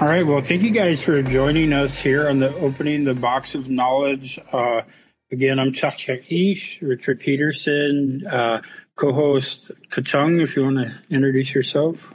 [0.00, 0.24] All right.
[0.24, 4.38] Well, thank you guys for joining us here on the opening the box of knowledge.
[4.50, 4.80] Uh,
[5.30, 8.62] again, I'm Chuck Ish, Richard Peterson, uh,
[8.96, 10.42] co-host Kachung.
[10.42, 12.14] If you want to introduce yourself.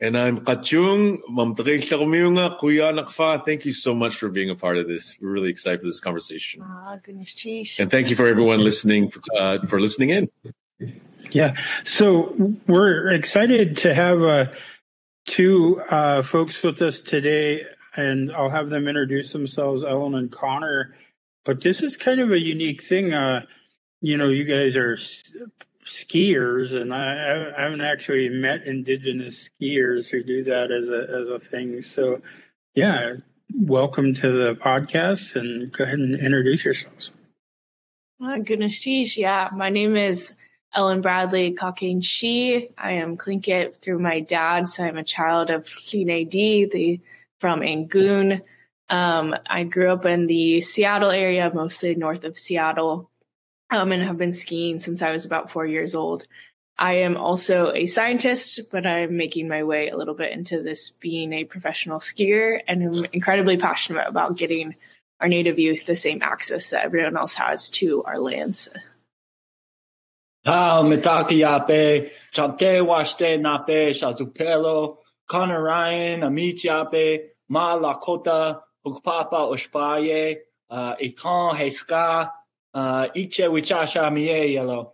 [0.00, 3.44] And I'm Kachung, Kuya Nakfa.
[3.44, 5.16] Thank you so much for being a part of this.
[5.20, 6.62] We're really excited for this conversation.
[6.64, 7.76] Ah, goodness, cheese.
[7.78, 10.30] And thank you for everyone listening uh, for listening in.
[11.30, 11.54] Yeah.
[11.84, 12.34] So
[12.66, 14.46] we're excited to have uh,
[15.26, 17.64] two uh, folks with us today,
[17.96, 20.94] and I'll have them introduce themselves, Ellen and Connor.
[21.44, 23.12] But this is kind of a unique thing.
[23.12, 23.42] Uh,
[24.00, 24.96] you know, you guys are
[25.84, 31.28] skiers, and I, I, haven't actually met indigenous skiers who do that as a as
[31.28, 31.82] a thing.
[31.82, 32.20] So,
[32.74, 33.14] yeah,
[33.54, 37.12] welcome to the podcast, and go ahead and introduce yourselves.
[38.18, 40.34] My goodness, geez, yeah, my name is
[40.74, 42.68] Ellen Bradley Kakéin Shee.
[42.76, 47.00] I am Tlingit through my dad, so I'm a child of Cline the
[47.40, 48.42] from Angoon.
[48.88, 53.10] Um, I grew up in the Seattle area, mostly north of Seattle,
[53.70, 56.26] um, and have been skiing since I was about four years old.
[56.78, 60.90] I am also a scientist, but I'm making my way a little bit into this
[60.90, 64.74] being a professional skier, and I'm incredibly passionate about getting
[65.20, 68.68] our native youth the same access that everyone else has to our lands.
[70.46, 80.36] Hal Mitaki Yape, Chapke Washte Nape, Shazupelo, Connor Ryan, Amit Yape, Ma Lakota, Ukpapa Ushpaye,
[80.70, 82.30] uh, Ikan Heska,
[82.72, 84.92] uh, Iche Wichasha Mie Yellow.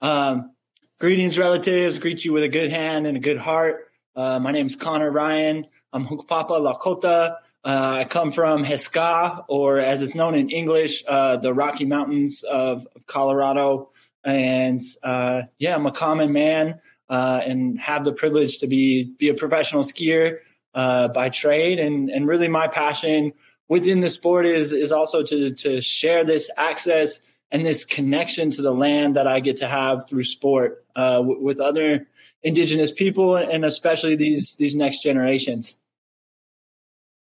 [0.00, 0.52] Um,
[1.00, 1.98] greetings, relatives.
[1.98, 3.88] Greet you with a good hand and a good heart.
[4.14, 5.66] Uh, my name is Connor Ryan.
[5.92, 7.38] I'm Hunkpapa Lakota.
[7.64, 12.44] Uh, I come from Heska, or as it's known in English, uh, the Rocky Mountains
[12.44, 13.91] of Colorado.
[14.24, 19.28] And uh, yeah, I'm a common man uh, and have the privilege to be be
[19.28, 20.38] a professional skier
[20.74, 21.78] uh, by trade.
[21.78, 23.32] And and really, my passion
[23.68, 27.20] within the sport is is also to to share this access
[27.50, 31.42] and this connection to the land that I get to have through sport uh, w-
[31.42, 32.06] with other
[32.42, 35.76] indigenous people and especially these these next generations.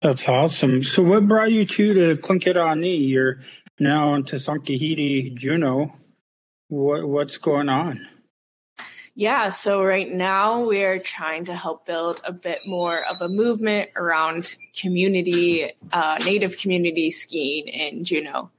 [0.03, 0.83] That's awesome.
[0.83, 3.41] So, what brought you to to Tlingit You're
[3.79, 5.93] now on Sankahiti Juneau.
[6.69, 8.09] What, what's going on?
[9.15, 13.29] Yeah, so right now we are trying to help build a bit more of a
[13.29, 18.51] movement around community, uh, native community skiing in Juneau.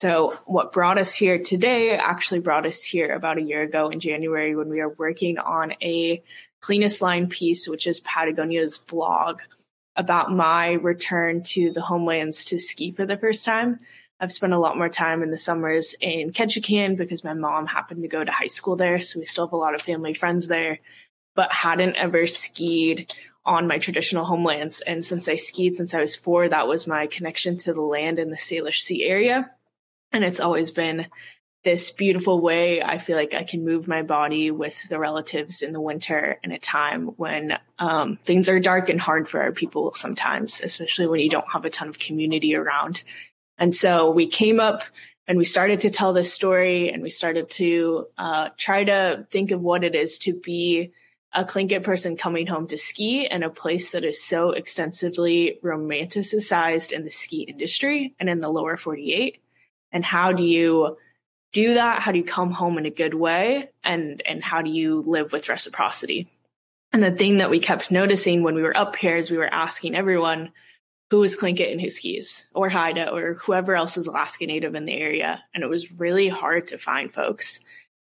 [0.00, 4.00] So, what brought us here today actually brought us here about a year ago in
[4.00, 6.22] January when we were working on a
[6.60, 9.40] cleanest line piece, which is Patagonia's blog
[9.96, 13.80] about my return to the homelands to ski for the first time.
[14.20, 18.02] I've spent a lot more time in the summers in Ketchikan because my mom happened
[18.02, 19.00] to go to high school there.
[19.00, 20.80] So we still have a lot of family friends there,
[21.36, 23.12] but hadn't ever skied
[23.44, 24.80] on my traditional homelands.
[24.80, 28.18] And since I skied since I was four, that was my connection to the land
[28.18, 29.50] in the Salish Sea area.
[30.12, 31.06] And it's always been
[31.64, 35.72] this beautiful way I feel like I can move my body with the relatives in
[35.72, 39.92] the winter in a time when um, things are dark and hard for our people
[39.92, 43.02] sometimes, especially when you don't have a ton of community around.
[43.58, 44.82] And so we came up
[45.26, 49.50] and we started to tell this story and we started to uh, try to think
[49.50, 50.92] of what it is to be
[51.34, 56.92] a Tlingit person coming home to ski in a place that is so extensively romanticized
[56.92, 59.38] in the ski industry and in the lower 48.
[59.92, 60.96] And how do you
[61.52, 62.00] do that?
[62.00, 63.70] How do you come home in a good way?
[63.84, 66.28] And, and how do you live with reciprocity?
[66.92, 69.52] And the thing that we kept noticing when we were up here is we were
[69.52, 70.52] asking everyone,
[71.10, 74.84] who was Tlingit and his skis or Haida or whoever else was Alaska Native in
[74.84, 75.42] the area.
[75.54, 77.60] And it was really hard to find folks.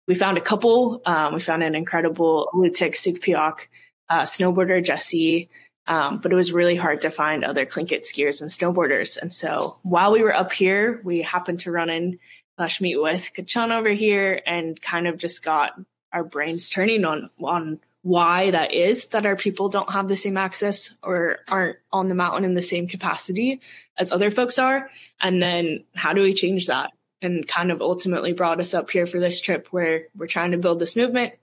[0.07, 1.03] We found a couple.
[1.05, 3.67] Um, we found an incredible Lutik Sigpiok
[4.09, 5.49] uh, snowboarder, Jesse.
[5.87, 9.17] Um, but it was really hard to find other Tlingit skiers and snowboarders.
[9.17, 12.21] And so while we were up here, we happened to run in
[12.57, 15.73] slash meet with Kachan over here and kind of just got
[16.13, 20.37] our brains turning on on why that is that our people don't have the same
[20.37, 23.61] access or aren't on the mountain in the same capacity
[23.97, 24.91] as other folks are.
[25.21, 26.91] And then how do we change that?
[27.21, 30.59] And kind of ultimately brought us up here for this trip where we're trying to
[30.59, 31.35] build this movement.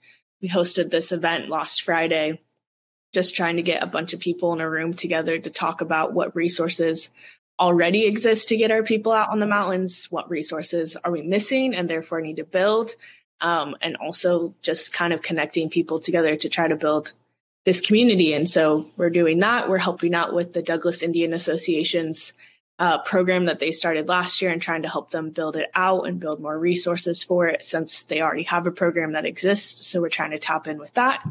[0.42, 2.42] We hosted this event last Friday,
[3.14, 6.14] just trying to get a bunch of people in a room together to talk about
[6.14, 7.10] what resources
[7.58, 11.74] already exist to get our people out on the mountains, what resources are we missing
[11.76, 12.96] and therefore need to build,
[13.42, 17.14] um, and also just kind of connecting people together to try to build
[17.66, 18.34] this community.
[18.34, 19.70] And so we're doing that.
[19.70, 22.34] We're helping out with the Douglas Indian Association's
[22.80, 26.08] uh, program that they started last year and trying to help them build it out
[26.08, 29.86] and build more resources for it since they already have a program that exists.
[29.86, 31.22] So we're trying to tap in with that.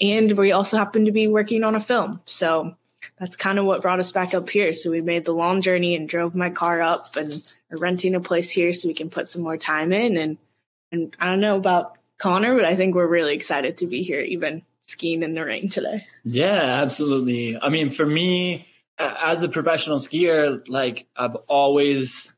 [0.00, 2.20] And we also happen to be working on a film.
[2.26, 2.76] So
[3.18, 4.74] that's kind of what brought us back up here.
[4.74, 7.32] So we made the long journey and drove my car up and
[7.70, 10.16] are renting a place here so we can put some more time in.
[10.16, 10.38] And,
[10.92, 14.20] and I don't know about Connor, but I think we're really excited to be here,
[14.20, 16.06] even skiing in the rain today.
[16.24, 17.58] Yeah, absolutely.
[17.60, 18.68] I mean, for me,
[18.98, 22.32] as a professional skier, like I've always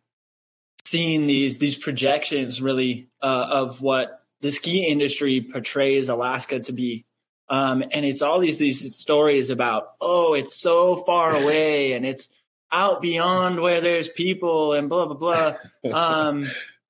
[0.85, 7.05] seen these these projections really uh, of what the ski industry portrays Alaska to be.
[7.49, 12.29] Um, and it's all these these stories about oh, it's so far away and it's
[12.73, 15.57] out beyond where there's people and blah blah blah.
[15.93, 16.47] Um,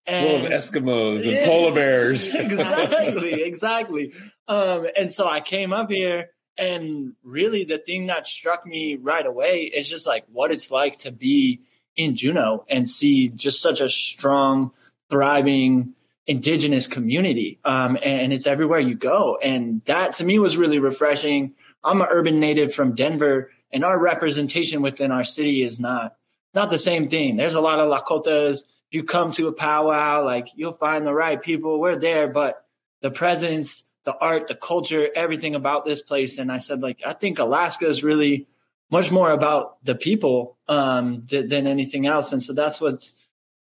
[0.06, 2.26] and, Full of Eskimos and yeah, polar bears.
[2.34, 4.12] exactly, exactly.
[4.46, 9.24] Um, and so I came up here, and really the thing that struck me right
[9.24, 11.60] away is just like what it's like to be
[11.96, 14.72] in Juneau and see just such a strong,
[15.08, 15.94] thriving
[16.26, 17.58] indigenous community.
[17.64, 19.38] Um, and it's everywhere you go.
[19.42, 21.54] And that to me was really refreshing.
[21.82, 26.16] I'm an urban native from Denver and our representation within our city is not,
[26.54, 27.36] not the same thing.
[27.36, 28.64] There's a lot of Lakotas.
[28.94, 31.80] You come to a powwow, like you'll find the right people.
[31.80, 32.64] We're there, but
[33.02, 36.38] the presence, the art, the culture, everything about this place.
[36.38, 38.46] And I said, like, I think Alaska is really
[38.90, 42.32] much more about the people um, th- than anything else.
[42.32, 43.14] And so that's what's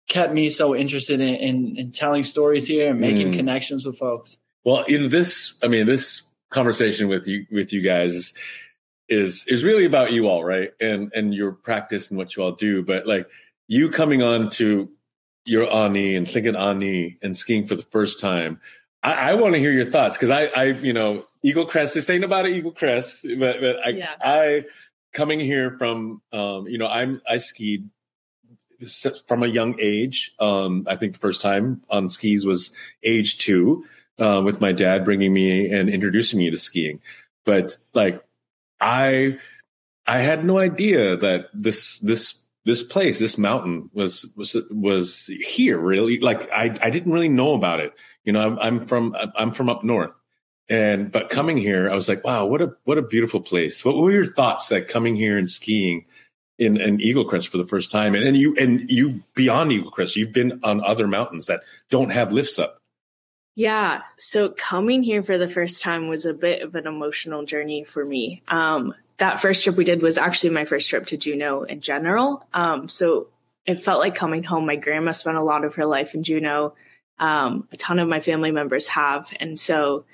[0.08, 3.36] kept me so interested in, in, in telling stories here and making mm.
[3.36, 4.38] connections with folks.
[4.64, 8.34] Well, in this, I mean, this conversation with you, with you guys is,
[9.10, 10.72] is, is really about you all, right?
[10.80, 12.84] And, and your practice and what you all do.
[12.84, 13.28] But like
[13.68, 14.90] you coming on to
[15.48, 18.60] your Ani and thinking Ani and skiing for the first time,
[19.04, 21.94] I, I want to hear your thoughts because I, I, you know, Eagle Crest.
[21.94, 24.16] This ain't about an Eagle Crest, but, but I, yeah.
[24.22, 24.66] I
[25.14, 27.90] coming here from, um, you know, I'm I skied
[29.28, 30.34] from a young age.
[30.40, 33.86] Um, I think the first time on skis was age two,
[34.20, 37.02] uh, with my dad bringing me and introducing me to skiing.
[37.46, 38.24] But like,
[38.80, 39.38] I,
[40.06, 45.80] I had no idea that this this this place, this mountain was was was here.
[45.80, 47.94] Really, like I I didn't really know about it.
[48.26, 50.12] You know, I'm, I'm from I'm from up north,
[50.68, 53.86] and but coming here, I was like, wow, what a what a beautiful place.
[53.86, 56.06] What were your thoughts like coming here and skiing
[56.60, 58.16] in an Eagle Crest for the first time?
[58.16, 62.10] And, and you and you beyond Eagle Crest, you've been on other mountains that don't
[62.10, 62.80] have lifts up.
[63.56, 64.02] Yeah.
[64.18, 68.06] So coming here for the first time was a bit of an emotional journey for
[68.06, 68.44] me.
[68.50, 72.46] Um, that first trip we did was actually my first trip to Juneau in general.
[72.54, 73.28] Um, so
[73.66, 74.66] it felt like coming home.
[74.66, 76.76] My grandma spent a lot of her life in Juneau.
[77.20, 79.32] Um, a ton of my family members have.
[79.40, 80.06] And so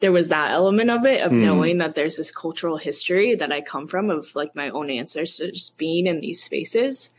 [0.00, 1.44] there was that element of it of mm.
[1.44, 5.70] knowing that there's this cultural history that I come from of like my own ancestors
[5.70, 7.10] being in these spaces.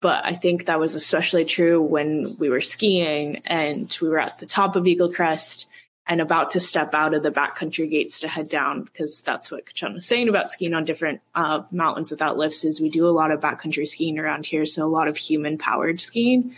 [0.00, 4.38] But I think that was especially true when we were skiing and we were at
[4.40, 5.66] the top of Eagle Crest
[6.06, 9.66] and about to step out of the backcountry gates to head down because that's what
[9.66, 13.10] Kachan was saying about skiing on different uh, mountains without lifts is we do a
[13.10, 14.66] lot of backcountry skiing around here.
[14.66, 16.56] So a lot of human powered skiing.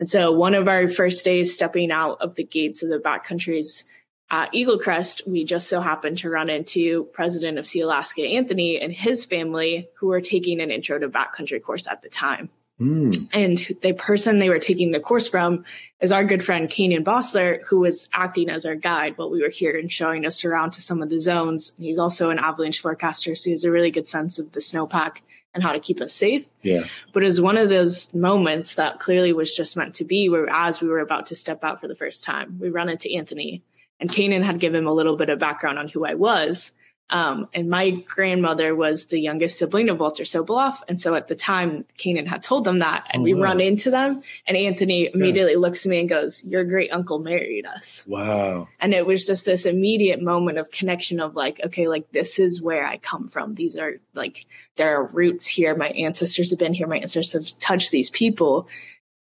[0.00, 3.84] And so one of our first days stepping out of the gates of the backcountries
[4.30, 8.92] at Eagle Crest, we just so happened to run into President of Sealaska, Anthony, and
[8.92, 12.50] his family, who were taking an intro to backcountry course at the time.
[12.80, 13.28] Mm.
[13.32, 15.64] And the person they were taking the course from
[16.00, 19.48] is our good friend Kanan Bossler, who was acting as our guide while we were
[19.48, 21.72] here and showing us around to some of the zones.
[21.78, 25.18] He's also an avalanche forecaster, so he has a really good sense of the snowpack
[25.54, 26.44] and how to keep us safe.
[26.62, 26.84] Yeah.
[27.12, 30.48] But it was one of those moments that clearly was just meant to be where
[30.50, 33.62] as we were about to step out for the first time, we run into Anthony
[34.00, 36.72] and Kanan had given him a little bit of background on who I was.
[37.10, 40.78] Um, and my grandmother was the youngest sibling of Walter Soboleff.
[40.88, 43.06] And so at the time, Kanan had told them that.
[43.10, 43.42] And oh, we wow.
[43.42, 44.22] run into them.
[44.46, 45.58] And Anthony immediately yeah.
[45.58, 48.04] looks at me and goes, Your great uncle married us.
[48.06, 48.68] Wow.
[48.80, 52.62] And it was just this immediate moment of connection of like, okay, like this is
[52.62, 53.54] where I come from.
[53.54, 54.46] These are like,
[54.76, 55.76] there are roots here.
[55.76, 56.86] My ancestors have been here.
[56.86, 58.66] My ancestors have touched these people.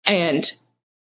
[0.06, 0.50] And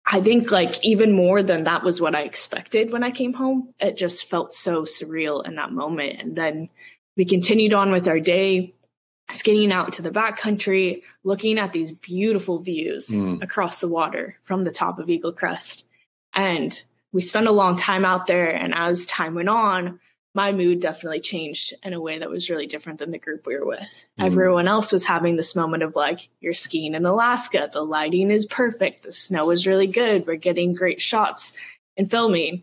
[0.10, 3.74] I think like even more than that was what I expected when I came home.
[3.80, 6.22] It just felt so surreal in that moment.
[6.22, 6.70] And then
[7.18, 8.74] we continued on with our day,
[9.30, 13.44] skiing out to the backcountry, looking at these beautiful views mm.
[13.44, 15.86] across the water from the top of Eagle Crest.
[16.34, 18.50] And we spent a long time out there.
[18.50, 20.00] And as time went on,
[20.38, 23.58] my mood definitely changed in a way that was really different than the group we
[23.58, 24.06] were with.
[24.20, 24.26] Mm.
[24.28, 28.46] Everyone else was having this moment of like, you're skiing in Alaska, the lighting is
[28.46, 31.54] perfect, the snow is really good, we're getting great shots
[31.98, 32.62] and filming.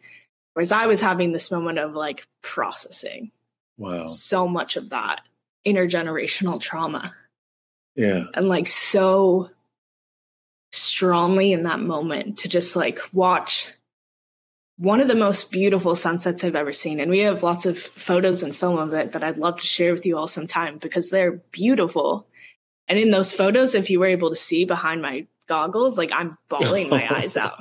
[0.53, 3.33] Whereas I was having this moment of like processing.
[3.77, 4.05] Wow.
[4.05, 5.23] So much of that
[5.67, 7.13] intergenerational trauma.
[7.97, 8.27] Yeah.
[8.35, 9.51] And like so
[10.71, 13.67] strongly in that moment to just like watch
[14.77, 17.01] one of the most beautiful sunsets I've ever seen.
[17.01, 19.93] And we have lots of photos and film of it that I'd love to share
[19.93, 22.27] with you all sometime because they're beautiful.
[22.89, 26.37] And in those photos, if you were able to see behind my goggles, like I'm
[26.49, 27.59] bawling my eyes out,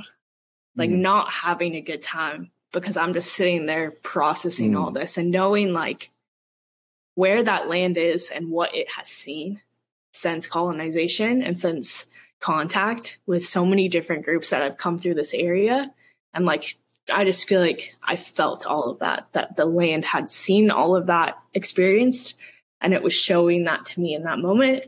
[0.76, 1.00] like mm.
[1.00, 4.82] not having a good time because I'm just sitting there processing mm.
[4.82, 6.10] all this and knowing like
[7.16, 9.62] where that land is and what it has seen
[10.14, 12.08] since colonization and since
[12.40, 15.94] contact with so many different groups that have come through this area.
[16.34, 16.76] And like,
[17.12, 20.96] I just feel like I felt all of that, that the land had seen all
[20.96, 22.36] of that experienced
[22.82, 24.86] and it was showing that to me in that moment.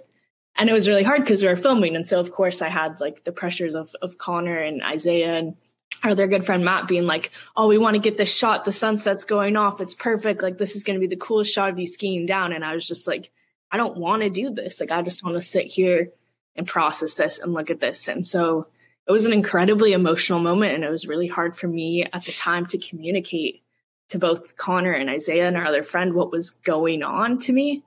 [0.58, 1.96] And it was really hard because we were filming.
[1.96, 5.56] And so, of course, I had like the pressures of, of Connor and Isaiah and
[6.04, 8.64] our other good friend Matt being like, Oh, we want to get this shot.
[8.64, 9.82] The sunset's going off.
[9.82, 10.42] It's perfect.
[10.42, 12.54] Like, this is going to be the coolest shot of you skiing down.
[12.54, 13.32] And I was just like,
[13.72, 14.80] I don't want to do this.
[14.80, 16.12] Like, I just want to sit here
[16.56, 18.08] and process this and look at this.
[18.08, 18.68] And so
[19.08, 20.74] it was an incredibly emotional moment.
[20.74, 23.64] And it was really hard for me at the time to communicate
[24.10, 27.84] to both Connor and Isaiah and our other friend what was going on to me.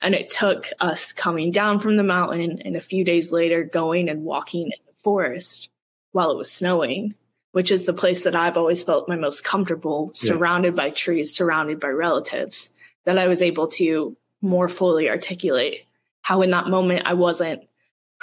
[0.00, 4.08] And it took us coming down from the mountain and a few days later going
[4.08, 5.70] and walking in the forest
[6.12, 7.14] while it was snowing,
[7.52, 10.32] which is the place that I've always felt my most comfortable, yeah.
[10.32, 12.70] surrounded by trees, surrounded by relatives,
[13.04, 15.86] that I was able to more fully articulate
[16.20, 17.64] how in that moment I wasn't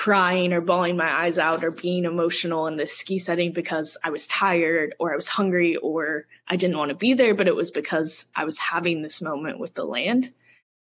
[0.01, 4.09] crying or bawling my eyes out or being emotional in this ski setting because I
[4.09, 7.55] was tired or I was hungry or I didn't want to be there, but it
[7.55, 10.33] was because I was having this moment with the land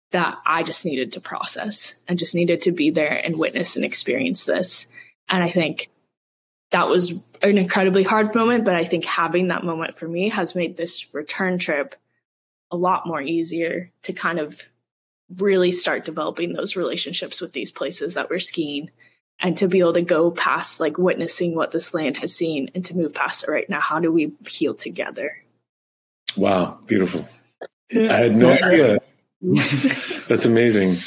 [0.09, 3.85] that I just needed to process and just needed to be there and witness and
[3.85, 4.87] experience this.
[5.29, 5.91] And I think
[6.71, 10.55] that was an incredibly hard moment, but I think having that moment for me has
[10.55, 11.95] made this return trip
[12.71, 14.63] a lot more easier to kind of
[15.37, 18.89] really start developing those relationships with these places that we're skiing
[19.41, 22.85] and to be able to go past like witnessing what this land has seen and
[22.85, 23.79] to move past it right now.
[23.79, 25.37] How do we heal together?
[26.37, 26.79] Wow.
[26.85, 27.27] Beautiful.
[27.93, 28.99] I had no idea.
[30.27, 30.97] That's amazing.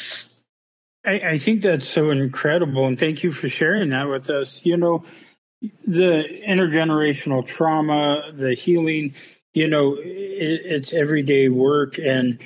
[1.07, 4.65] I, I think that's so incredible and thank you for sharing that with us.
[4.65, 5.05] You know
[5.87, 9.15] the intergenerational trauma the healing
[9.53, 12.39] you know it, it's everyday work and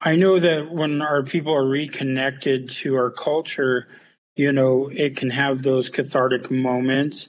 [0.00, 3.88] i know that when our people are reconnected to our culture
[4.36, 7.28] you know, it can have those cathartic moments.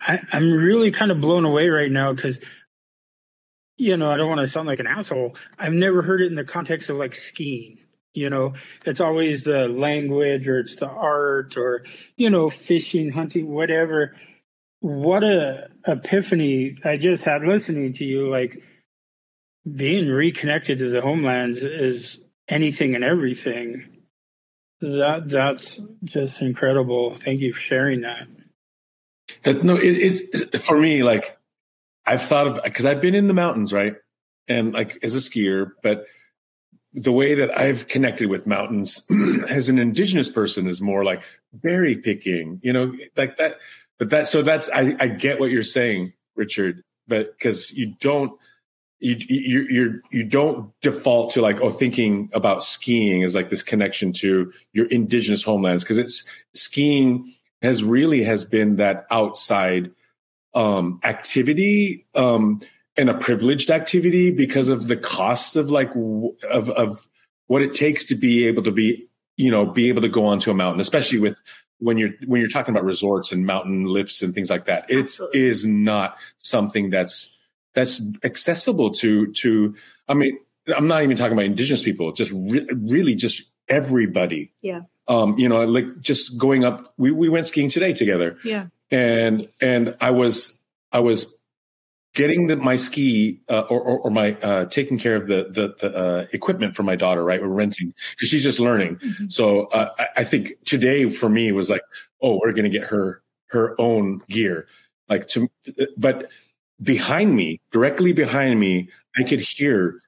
[0.00, 2.38] I, am really kind of blown away right now because,
[3.76, 5.36] you know, I don't want to sound like an asshole.
[5.58, 7.78] I've never heard it in the context of like skiing.
[8.12, 8.54] You know,
[8.86, 11.84] it's always the language or it's the art or,
[12.16, 14.14] you know, fishing, hunting, whatever.
[14.80, 18.28] What a epiphany I just had listening to you.
[18.28, 18.62] Like
[19.64, 23.93] being reconnected to the homeland is anything and everything.
[24.84, 27.16] That that's just incredible.
[27.18, 28.26] Thank you for sharing that.
[29.44, 31.38] That no, it, it's for me like
[32.04, 33.94] I've thought of because I've been in the mountains, right,
[34.46, 36.04] and like as a skier, but
[36.92, 39.08] the way that I've connected with mountains
[39.48, 41.22] as an indigenous person is more like
[41.54, 43.60] berry picking, you know, like that.
[43.98, 48.38] But that so that's I, I get what you're saying, Richard, but because you don't
[49.00, 53.62] you you you you don't default to like oh thinking about skiing as like this
[53.62, 59.90] connection to your indigenous homelands because it's skiing has really has been that outside
[60.54, 62.60] um activity um
[62.96, 67.06] and a privileged activity because of the costs of like w- of of
[67.46, 70.50] what it takes to be able to be you know be able to go onto
[70.50, 71.36] a mountain especially with
[71.78, 74.86] when you're when you're talking about resorts and mountain lifts and things like that.
[74.88, 77.36] It is not something that's
[77.74, 79.74] that's accessible to to
[80.08, 80.38] i mean
[80.76, 85.48] i'm not even talking about indigenous people just re- really just everybody yeah um you
[85.48, 90.10] know like just going up we we went skiing today together yeah and and i
[90.10, 90.60] was
[90.92, 91.38] i was
[92.14, 95.74] getting the, my ski uh, or, or, or, my uh, taking care of the the,
[95.80, 97.22] the uh, equipment for my daughter.
[97.22, 98.96] Right, we're renting because she's just learning.
[98.96, 99.28] Mm-hmm.
[99.28, 101.82] So uh, I, I, think today for me was like,
[102.22, 104.66] oh, we're going to get her her own gear.
[105.08, 105.50] Like to,
[105.98, 106.30] but
[106.82, 110.00] behind me, directly behind me, I could hear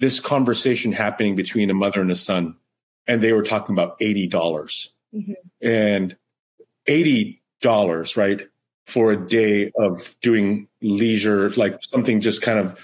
[0.00, 2.56] this conversation happening between a mother and a son.
[3.06, 4.30] And they were talking about $80.
[4.30, 5.32] mm-hmm.
[5.60, 6.16] And
[6.88, 8.48] $80, right?
[8.86, 12.78] For a day of doing leisure, like something just kind of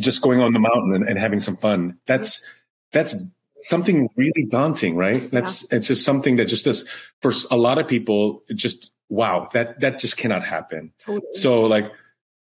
[0.00, 1.98] just going on the mountain and, and having some fun.
[2.06, 2.46] That's,
[2.92, 3.16] that's
[3.58, 5.30] something really daunting, right?
[5.30, 5.78] That's, yeah.
[5.78, 6.88] it's just something that just does
[7.22, 10.92] for a lot of people, just, wow, that, that just cannot happen.
[11.04, 11.26] Totally.
[11.32, 11.90] So like,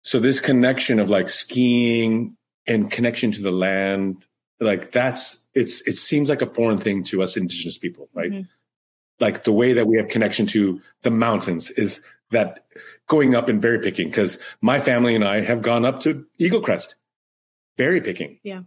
[0.03, 4.25] so this connection of like skiing and connection to the land
[4.61, 8.43] like that's it's it seems like a foreign thing to us indigenous people right mm-hmm.
[9.21, 12.65] like the way that we have connection to the mountains is that
[13.09, 16.63] going up and berry picking because my family and I have gone up to Eagle
[16.63, 16.97] Crest
[17.77, 18.39] berry picking.
[18.43, 18.63] Yeah.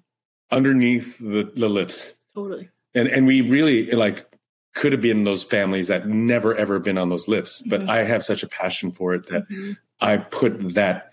[0.51, 2.15] Underneath the, the lifts.
[2.33, 2.69] Totally.
[2.93, 4.25] And and we really like
[4.73, 7.61] could have been those families that never ever been on those lifts.
[7.61, 7.89] But Mhm.
[7.89, 9.77] I have such a passion for it that Mhm.
[9.99, 11.11] I put that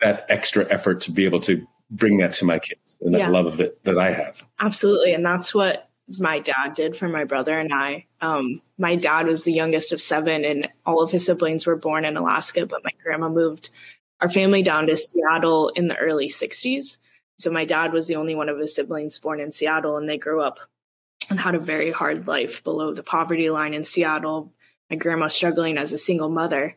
[0.00, 3.46] that extra effort to be able to bring that to my kids and that love
[3.46, 4.42] of it that I have.
[4.60, 5.12] Absolutely.
[5.12, 8.06] And that's what my dad did for my brother and I.
[8.20, 12.04] Um, my dad was the youngest of seven, and all of his siblings were born
[12.04, 13.70] in Alaska, but my grandma moved
[14.20, 16.98] our family down to Seattle in the early 60s.
[17.38, 20.18] So my dad was the only one of his siblings born in Seattle, and they
[20.18, 20.58] grew up
[21.30, 24.52] and had a very hard life below the poverty line in Seattle.
[24.90, 26.76] My grandma struggling as a single mother.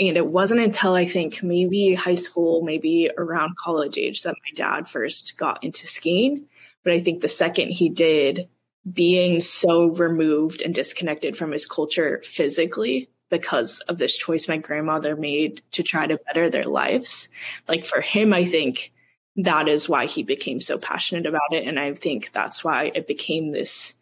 [0.00, 4.56] And it wasn't until I think maybe high school, maybe around college age, that my
[4.56, 6.46] dad first got into skiing.
[6.82, 8.48] But I think the second he did,
[8.90, 15.16] being so removed and disconnected from his culture physically because of this choice my grandmother
[15.16, 17.28] made to try to better their lives,
[17.68, 18.92] like for him, I think
[19.36, 21.66] that is why he became so passionate about it.
[21.66, 23.94] And I think that's why it became this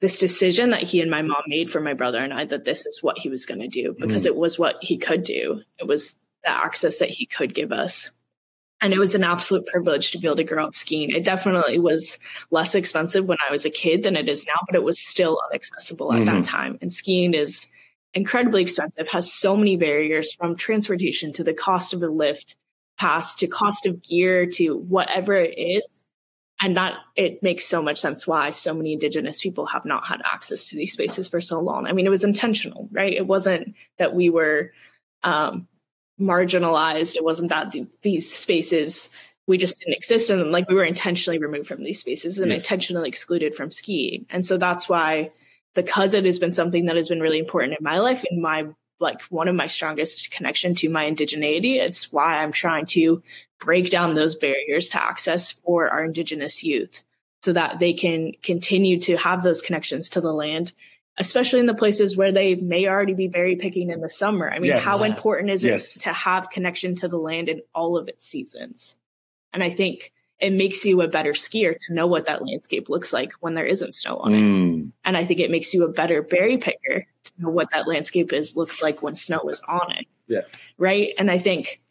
[0.00, 2.86] this decision that he and my mom made for my brother and I that this
[2.86, 4.26] is what he was going to do because Mm.
[4.26, 5.62] it was what he could do.
[5.78, 8.10] It was the access that he could give us.
[8.80, 11.10] And it was an absolute privilege to be able to grow up skiing.
[11.10, 12.18] It definitely was
[12.50, 15.38] less expensive when I was a kid than it is now, but it was still
[15.50, 16.78] inaccessible at that time.
[16.80, 17.66] And skiing is
[18.14, 22.56] incredibly expensive, has so many barriers from transportation to the cost of a lift
[22.98, 25.99] pass to cost of gear to whatever it is
[26.60, 30.20] and that it makes so much sense why so many indigenous people have not had
[30.24, 31.86] access to these spaces for so long.
[31.86, 33.12] I mean it was intentional right?
[33.12, 34.72] It wasn't that we were
[35.22, 35.66] um,
[36.20, 37.16] marginalized.
[37.16, 39.10] It wasn't that the, these spaces
[39.46, 40.52] we just didn't exist in them.
[40.52, 42.62] Like we were intentionally removed from these spaces and Yes.
[42.62, 44.26] intentionally excluded from skiing.
[44.30, 45.30] And so that's why
[45.74, 48.66] because it has been something that has been really important in my life and my
[48.98, 53.22] like one of my strongest connection to my indigeneity it's why i'm trying to
[53.60, 57.02] break down those barriers to access for our indigenous youth
[57.42, 60.72] so that they can continue to have those connections to the land
[61.18, 64.58] especially in the places where they may already be berry picking in the summer i
[64.58, 64.84] mean Yes.
[64.84, 65.96] how important is Yes.
[65.96, 68.98] it to have connection to the land in all of its seasons
[69.52, 73.12] and i think it makes you a better skier to know what that landscape looks
[73.12, 74.92] like when there isn't snow on it Mm.
[75.04, 78.32] and I think it makes you a better berry picker to know what that landscape
[78.32, 80.06] is looks like when snow is on it.
[80.28, 80.42] Yeah.
[80.78, 81.10] Right.
[81.18, 81.82] And I think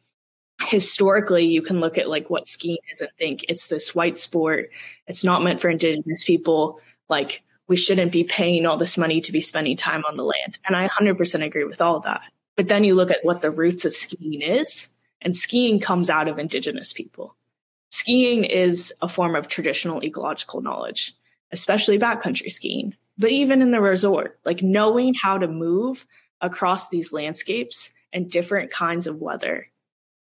[0.61, 4.71] historically you can look at like what skiing is and think it's this white sport.
[5.07, 6.79] It's not meant for indigenous people.
[7.07, 10.59] Like we shouldn't be paying all this money to be spending time on the land.
[10.67, 12.21] And I 100% agree with all that.
[12.55, 14.89] But then you look at what the roots of skiing is
[15.21, 17.35] and skiing comes out of indigenous people.
[17.91, 21.15] Skiing is a form of traditional ecological knowledge
[21.51, 26.05] especially backcountry skiing, but even in the resort, like knowing how to move
[26.41, 29.67] across these landscapes and different kinds of weather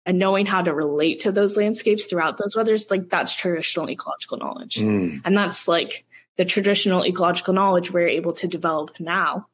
[0.04, 4.38] and knowing how to relate to those landscapes throughout those weathers, like that's traditional ecological
[4.38, 4.76] knowledge.
[4.76, 5.22] Mm.
[5.24, 6.04] And that's like
[6.36, 9.46] the traditional ecological knowledge we're able to develop now,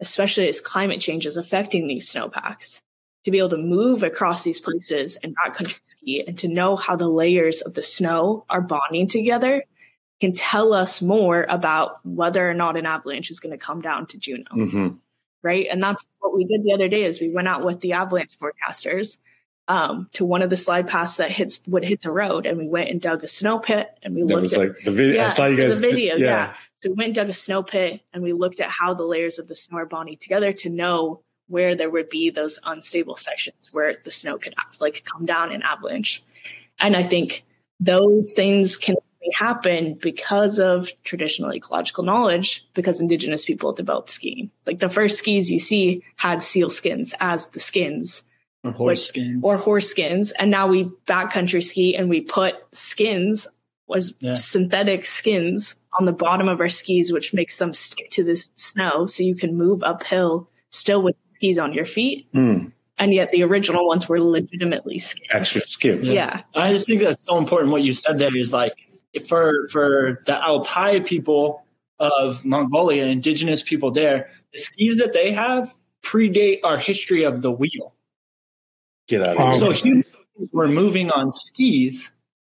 [0.00, 2.80] especially as climate change is affecting these snowpacks.
[3.24, 6.96] To be able to move across these places and backcountry ski and to know how
[6.96, 9.62] the layers of the snow are bonding together
[10.20, 14.06] can tell us more about whether or not an avalanche is going to come down
[14.06, 14.88] to Juneau hmm
[15.42, 15.66] right?
[15.70, 18.38] And that's what we did the other day is we went out with the avalanche
[18.38, 19.18] forecasters
[19.68, 22.66] um, to one of the slide paths that hits would hit the road, and we
[22.68, 25.24] went and dug a snow pit, and we That looked was at like the video.
[25.24, 25.80] I saw you guys.
[25.80, 26.54] the video, did- yeah.
[26.82, 29.38] So we went and dug a snow pit, and we looked at how the layers
[29.38, 33.68] of the snow are bonding together to know where there would be those unstable sections
[33.72, 36.22] where the snow could like come down in avalanche.
[36.80, 37.44] And I think
[37.78, 44.50] those things can only happen because of traditional ecological knowledge, because indigenous people developed skiing.
[44.66, 48.22] Like the first skis you see had seal skins as the skins
[48.64, 49.40] Or horse Which- skins.
[49.42, 50.32] or horse skins.
[50.32, 53.48] And now we backcountry ski and we put skins
[53.88, 54.34] was Yeah.
[54.34, 59.04] synthetic skins on the bottom of our skis, which makes them stick to the snow
[59.06, 62.26] so you can move uphill still with skis on your feet.
[62.32, 62.72] Mm.
[62.98, 65.26] And yet the original ones were legitimately skins.
[65.32, 66.14] Extra skims.
[66.14, 66.42] Yeah.
[66.54, 67.72] I just think that's so important.
[67.72, 68.72] What you said there is like
[69.26, 71.62] for for the Altai people
[71.98, 77.50] of Mongolia, indigenous people there, the skis that they have predate our history of the
[77.50, 77.92] wheel.
[79.12, 79.52] Get out of here.
[79.52, 80.06] So um, humans
[80.52, 82.10] were moving on skis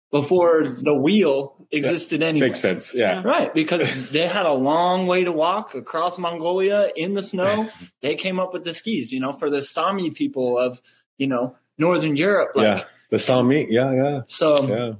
[0.10, 2.48] before the wheel existed anyway.
[2.48, 2.96] Makes sense.
[2.96, 3.22] Yeah.
[3.24, 7.70] Right, because they had a long way to walk across Mongolia in the snow.
[8.02, 10.82] They came up with the skis, you know, for the Sami people of,
[11.20, 12.56] you know, Northern Europe.
[12.56, 12.84] Like, yeah.
[13.12, 13.67] The Sami.
[13.70, 13.93] Yeah.
[13.93, 14.22] Yeah.
[14.28, 14.91] So um, Yeah.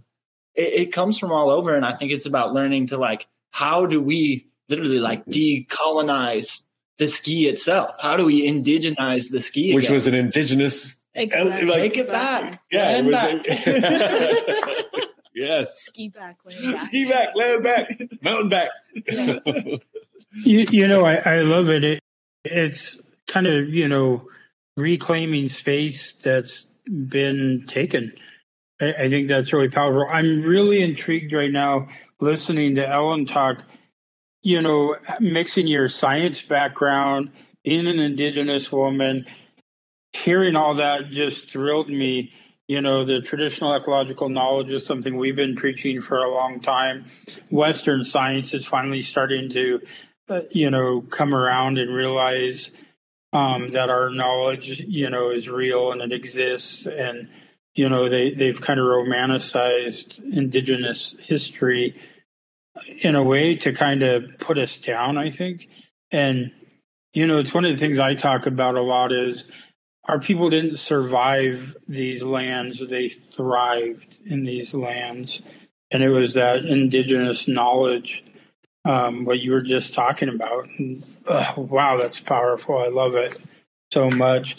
[0.54, 1.76] it, it comes from all over.
[1.76, 6.68] And I think it's about learning to like, how do we literally like decolonize
[6.98, 7.96] the ski itself?
[8.00, 9.74] How do we indigenize the ski?
[9.74, 9.94] Which again?
[9.94, 11.04] was an indigenous.
[11.18, 11.66] Exactly.
[11.68, 12.62] Like- Take it back.
[12.72, 13.48] Yeah, it Land was.
[13.48, 13.68] back.
[13.68, 14.84] a-
[15.36, 15.80] yes.
[15.86, 16.86] Ski back, land back.
[16.86, 18.70] Ski back, land back, mountain back.
[20.44, 21.84] You, you know, I, I love it.
[21.84, 22.00] it.
[22.44, 24.28] It's kind of, you know,
[24.76, 28.14] reclaiming space that's been taken.
[28.80, 30.06] I, I think that's really powerful.
[30.10, 31.88] I'm really intrigued right now
[32.20, 33.64] listening to Ellen talk,
[34.44, 37.32] you know, mixing your science background,
[37.64, 39.26] being an Indigenous woman,
[40.14, 42.34] hearing all that just thrilled me.
[42.68, 47.06] You know, the traditional ecological knowledge is something we've been preaching for a long time.
[47.50, 49.80] Western science is finally starting to
[50.30, 52.72] uh, you know, come around and realize
[53.32, 56.86] um, that our knowledge, you know, is real and it exists.
[56.86, 57.30] And,
[57.76, 61.96] you know, they, they've kind of romanticized indigenous history
[63.02, 65.70] in a way to kind of put us down, I think.
[66.12, 66.52] And,
[67.14, 69.50] you know, it's one of the things I talk about a lot is
[70.08, 75.42] our people didn't survive these lands, they thrived in these lands.
[75.92, 78.24] And it was that indigenous knowledge
[78.86, 80.68] um, what you were just talking about.
[80.78, 82.78] And, uh, wow, that's powerful.
[82.78, 83.38] I love it
[83.92, 84.58] so much.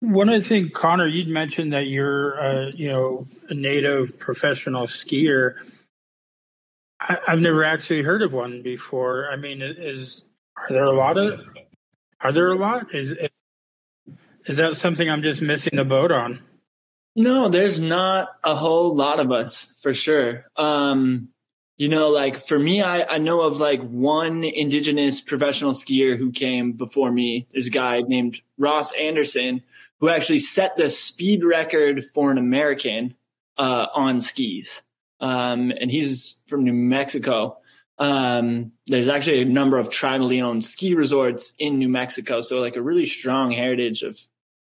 [0.00, 5.54] One of the Connor, you'd mentioned that you're, uh, you know, a native professional skier.
[7.00, 9.28] I, I've never actually heard of one before.
[9.30, 10.24] I mean, is
[10.56, 11.44] are there a lot of?
[12.20, 12.94] Are there a lot?
[12.94, 13.28] Is is
[14.56, 16.40] that something I'm just missing the boat on?
[17.14, 20.46] No, there's not a whole lot of us for sure.
[20.56, 21.28] Um,
[21.76, 26.32] you know, like for me, I, I know of like one indigenous professional skier who
[26.32, 27.46] came before me.
[27.52, 29.62] There's a guy named Ross Anderson
[30.00, 33.14] who actually set the speed record for an American
[33.56, 34.82] uh, on skis.
[35.20, 37.58] Um, and he's from New Mexico.
[37.98, 42.40] Um, there's actually a number of tribally owned ski resorts in New Mexico.
[42.40, 44.20] So like a really strong heritage of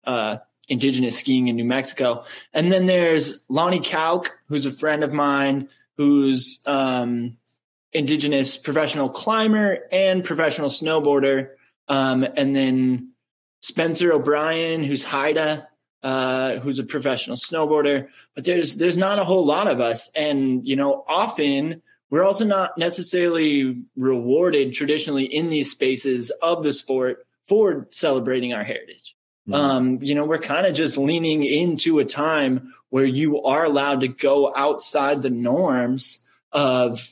[0.05, 0.39] uh,
[0.69, 2.25] indigenous skiing in New Mexico.
[2.53, 7.37] And then there's Lonnie Kauk, who's a friend of mine who's um,
[7.93, 11.51] indigenous professional climber and professional snowboarder.
[11.89, 13.13] Um, and then
[13.61, 15.69] Spencer O'Brien, who's Haida,
[16.03, 18.09] uh, who's a professional snowboarder.
[18.35, 22.45] But there's there's not a whole lot of us, and you know, often we're also
[22.45, 29.17] not necessarily rewarded traditionally in these spaces of the sport for celebrating our heritage.
[29.49, 29.55] Mhm.
[29.55, 34.01] Um, you know, we're kind of just leaning into a time where you are allowed
[34.03, 37.09] to go outside the norms of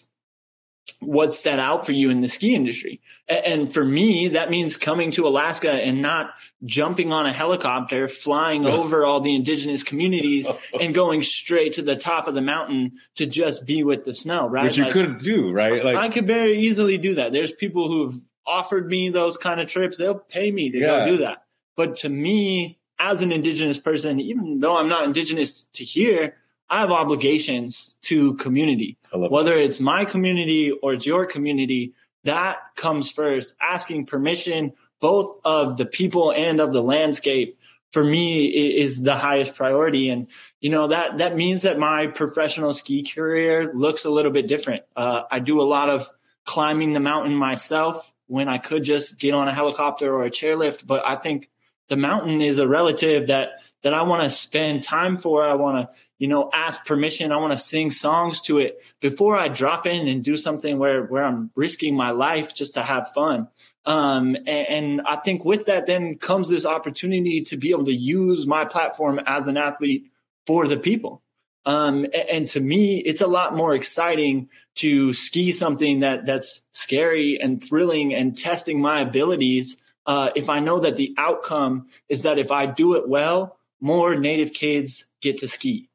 [1.00, 3.00] what's set out for you in the ski industry.
[3.26, 6.30] And for me, that means coming to Alaska and not
[6.64, 10.48] jumping on a helicopter, flying over all the indigenous communities
[10.80, 14.46] and going straight to the top of the mountain to just be with the snow,
[14.46, 14.64] right?
[14.64, 15.82] Which you Like, could do, right?
[15.84, 17.32] Like, I could very easily do that.
[17.32, 18.14] There's people who've
[18.46, 19.96] offered me those kind of trips.
[19.96, 20.86] They'll pay me to Yeah.
[21.06, 21.44] go do that.
[21.80, 26.36] But to me, as an indigenous person, even though I'm not indigenous to here,
[26.68, 28.98] I have obligations to community.
[29.14, 33.54] Whether it's my community or it's your community, that comes first.
[33.62, 37.58] Asking permission, both of the people and of the landscape,
[37.92, 40.10] for me is the highest priority.
[40.10, 40.28] And
[40.60, 44.82] you know that that means that my professional ski career looks a little bit different.
[44.94, 46.10] Uh, I do a lot of
[46.44, 50.86] climbing the mountain myself when I could just get on a helicopter or a chairlift.
[50.86, 51.49] But I think
[51.90, 53.50] the mountain is a relative that
[53.82, 55.42] that I want to spend time for.
[55.42, 57.32] I want to, you know, ask permission.
[57.32, 61.04] I want to sing songs to it before I drop in and do something where
[61.04, 63.48] where I'm risking my life just to have fun.
[63.84, 67.94] Um, and, and I think with that then comes this opportunity to be able to
[67.94, 70.04] use my platform as an athlete
[70.46, 71.22] for the people.
[71.66, 76.62] Um, a- and, to me, it's a lot more exciting to ski something that that's
[76.70, 79.76] scary and thrilling and testing my abilities.
[80.10, 81.74] Uh, if I know that the outcome
[82.08, 83.38] is that if I do it well,
[83.80, 85.88] more native kids get to ski.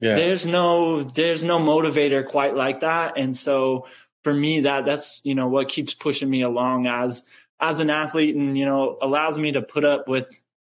[0.00, 0.14] yeah.
[0.14, 3.08] There's no there's no motivator quite like that.
[3.16, 3.86] And so
[4.24, 7.24] for me that that's you know what keeps pushing me along as
[7.60, 10.28] as an athlete and you know allows me to put up with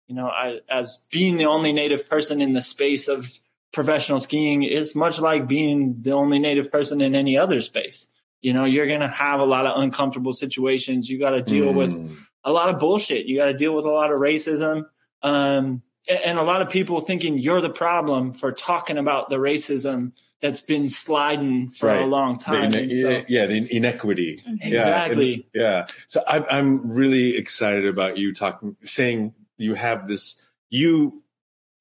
[0.06, 3.30] you know I, as being the only native person in the space of
[3.72, 8.06] professional skiing is much like being the only native person in any other space.
[8.40, 11.08] You know, you're going to have a lot of uncomfortable situations.
[11.10, 12.16] You got to deal with Mm.
[12.44, 13.26] A lot of bullshit.
[13.26, 14.84] You got to deal with a lot of racism.
[15.22, 19.36] Um, a- and a lot of people thinking you're the problem for talking about the
[19.36, 22.06] racism that's been sliding for a Right.
[22.08, 22.64] long The time.
[22.72, 24.38] ine- And so- yeah, the inequity.
[24.46, 25.34] Yeah, exactly.
[25.34, 25.86] and- Yeah.
[26.06, 31.22] So I'm I'm really excited about you talking, saying you have this, you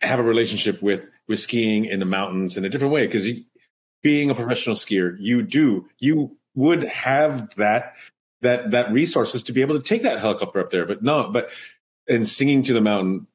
[0.01, 3.27] have a relationship with with skiing in the mountains in a different way because
[4.01, 7.93] being a professional skier, you do you would have that
[8.41, 10.85] that that resources to be able to take that helicopter up there.
[10.85, 11.49] But no, but
[12.07, 13.27] and singing to the mountain.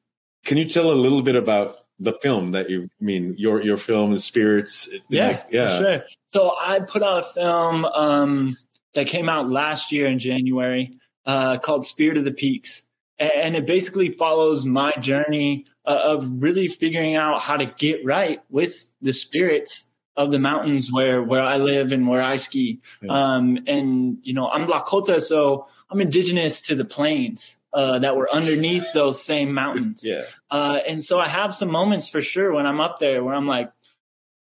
[0.45, 3.77] Can you tell a little bit about the film that you I mean your your
[3.77, 4.89] film the spirits?
[5.09, 5.77] Yeah, like, yeah.
[5.77, 6.03] Sure.
[6.27, 8.57] So I put out a film um,
[8.93, 12.81] that came out last year in January uh, called Spirit of the Peaks,
[13.19, 18.41] and it basically follows my journey uh, of really figuring out how to get right
[18.49, 22.79] with the spirits of the mountains where where I live and where I ski.
[23.01, 23.11] Yeah.
[23.11, 28.31] Um, and you know, I'm Lakota, so I'm indigenous to the plains uh, that were
[28.31, 30.03] underneath those same mountains.
[30.13, 30.23] Yeah.
[30.51, 33.47] Uh, and so I have some moments for sure when I'm up there where I'm
[33.47, 33.71] like,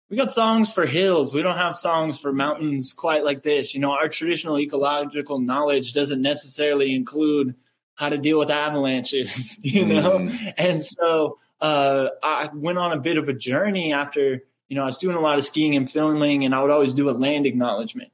[0.09, 1.35] we got songs for hills.
[1.35, 3.75] We don't have songs for mountains quite like this.
[3.75, 7.53] You know, our traditional ecological knowledge doesn't necessarily include
[7.93, 10.19] how to deal with avalanches, you know?
[10.19, 10.53] Mm.
[10.57, 14.85] And so uh, I went on a bit of a journey after you know, I
[14.85, 17.45] was doing a lot of skiing and filming, and I would always do a land
[17.45, 18.11] acknowledgement.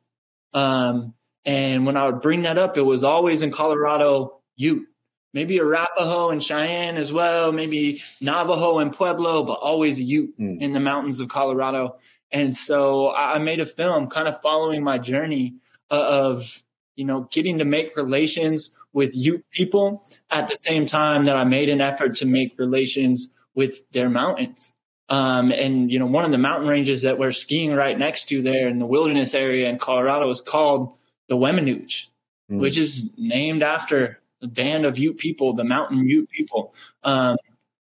[0.54, 1.14] Um,
[1.44, 4.88] and when I would bring that up, it was always in Colorado Ute,
[5.34, 10.62] maybe Arapaho and Cheyenne as well, maybe Navajo and Pueblo, but always Ute mm.
[10.62, 11.98] in the mountains of Colorado.
[12.32, 15.56] And so I made a film kind of following my journey
[15.90, 16.64] of,
[16.96, 21.44] you know, getting to make relations with Ute people at the same time that I
[21.44, 24.74] made an effort to make relations with their mountains.
[25.08, 28.42] Um, and you know, one of the mountain ranges that we're skiing right next to
[28.42, 30.96] there in the wilderness area in Colorado is called
[31.30, 32.08] the Weminuche,
[32.52, 32.60] mm.
[32.60, 36.74] which is named after the band of Ute people, the mountain Ute people.
[37.04, 37.38] Um,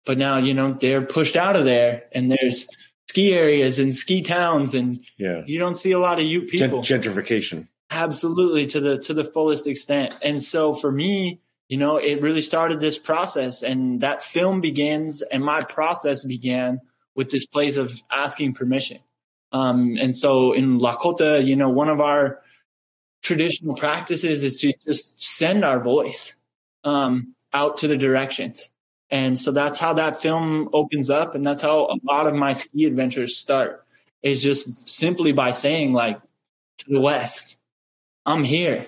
[0.04, 2.68] but now, you know, they're pushed out of there and there's
[3.08, 5.42] ski areas and ski towns and yeah.
[5.46, 6.82] you don't see a lot of Ute people.
[6.82, 7.68] gentrification.
[7.90, 10.16] Absolutely to the, to the fullest extent.
[10.22, 15.22] And so for me, you know, it really started this process and that film begins
[15.22, 16.80] and my process began
[17.16, 18.98] with this place of asking permission.
[19.52, 22.42] Um, and so in Lakota, you know, one of our
[23.22, 26.34] traditional practices is to just send our voice
[26.84, 28.70] um, out to the directions.
[29.10, 31.34] And so that's how that film opens up.
[31.34, 33.84] And that's how a lot of my ski adventures start
[34.22, 36.20] is just simply by saying like
[36.78, 37.56] to the West,
[38.24, 38.84] I'm here.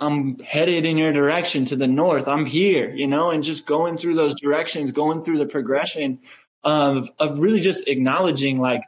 [0.00, 2.26] I'm headed in your direction to the North.
[2.26, 6.18] I'm here, you know, and just going through those directions, going through the progression
[6.64, 8.82] of of really just acknowledging like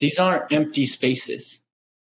[0.00, 1.60] these aren't empty spaces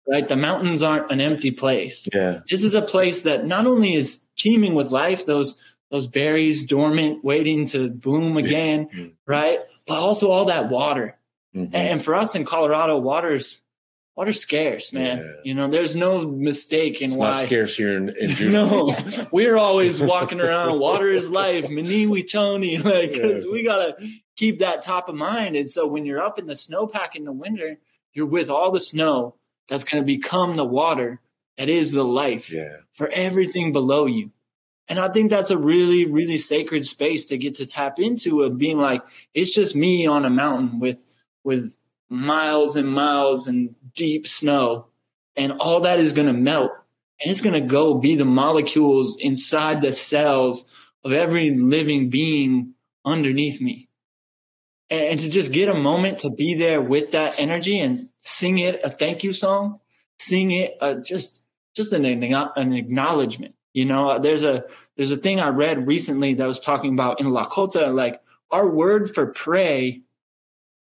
[0.07, 0.27] right?
[0.27, 2.07] The mountains aren't an empty place.
[2.13, 2.39] Yeah.
[2.49, 7.23] This is a place that not only is teeming with life those those berries dormant
[7.23, 9.07] waiting to bloom again mm-hmm.
[9.25, 9.59] right?
[9.85, 11.15] But also all that water.
[11.55, 11.75] Mm-hmm.
[11.75, 13.61] and for us in colorado water's
[14.17, 15.31] water's scarce man yeah.
[15.43, 18.51] you know there's no mistake in it's why not scarce here in, in June.
[18.51, 18.97] no
[19.31, 23.51] we're always walking around water is life mni wiconi like because yeah.
[23.51, 23.95] we gotta
[24.37, 25.57] keep that top of mind.
[25.57, 27.77] And so when you're up in the snowpack in the winter,
[28.13, 29.35] you're with all the snow
[29.67, 31.19] that's going to become the water
[31.57, 32.77] that is the life yeah.
[32.93, 34.31] for everything below you.
[34.87, 38.57] And I think that's a really, really sacred space to get to tap into of
[38.57, 39.01] being like,
[39.33, 41.05] it's just me on a mountain with,
[41.43, 41.73] with
[42.09, 44.87] miles and miles and deep snow.
[45.35, 46.71] And all that is going to melt
[47.21, 50.69] and it's going to go be the molecules inside the cells
[51.03, 52.73] of every living being
[53.05, 53.87] underneath me
[54.89, 58.79] and to just get a moment to be there with that energy and sing it
[58.83, 59.79] a thank you song,
[60.17, 61.43] sing it uh, just
[61.75, 63.55] just an an acknowledgement.
[63.73, 64.63] You know, there's a
[64.95, 69.13] there's a thing I read recently that was talking about in Lakota, like our word
[69.13, 70.01] for pray.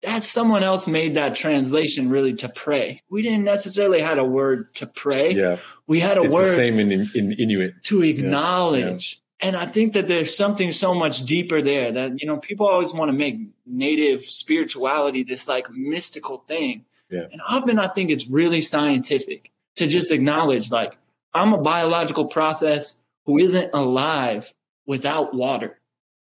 [0.07, 3.03] That someone else made that translation really to pray.
[3.11, 5.33] We didn't necessarily had a word to pray.
[5.33, 6.57] Yeah, we had a it's word.
[6.57, 11.61] Same in, in Inuit to acknowledge and I think that there's something so much deeper
[11.61, 16.87] there that, you know, people always want to make native spirituality this like mystical thing.
[17.11, 17.27] Yeah.
[17.31, 20.97] And often I think it's really scientific to just acknowledge like
[21.35, 22.95] I'm a biological process
[23.27, 24.53] who isn't alive
[24.87, 25.79] without water.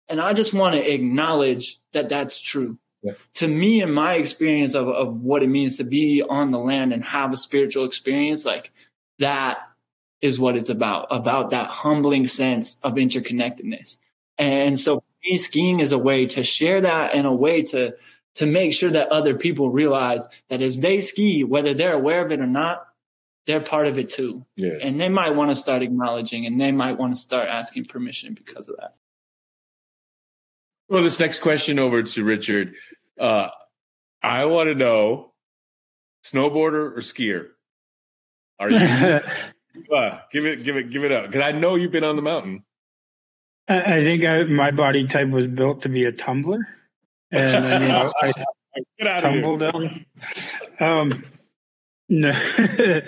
[0.07, 2.77] And I just want to acknowledge that that's true.
[3.03, 3.13] Yeah.
[3.35, 6.93] To me and my experience of, of what it means to be on the land
[6.93, 8.71] and have a spiritual experience, like
[9.19, 9.57] that
[10.21, 13.97] is what it's about, about that humbling sense of interconnectedness.
[14.37, 17.95] And so me, skiing is a way to share that and a way to,
[18.35, 22.31] to make sure that other people realize that as they ski, whether they're aware of
[22.31, 22.85] it or not,
[23.47, 24.45] they're part of it too.
[24.55, 24.77] Yeah.
[24.81, 28.33] And they might want to start acknowledging and they might want to start asking permission
[28.33, 28.95] because of that.
[30.91, 32.73] Well, this next question over to Richard.
[33.17, 33.47] Uh,
[34.21, 35.31] I want to know
[36.25, 37.47] snowboarder or skier?
[38.59, 39.21] Are you
[39.89, 41.27] Uh, give it, give it, give it up.
[41.27, 42.65] Because I know you've been on the mountain.
[43.69, 46.67] I, I think I, my body type was built to be a tumbler,
[47.31, 48.33] and you know I
[49.21, 50.05] tumble down.
[50.77, 51.23] Um,
[52.09, 52.33] no,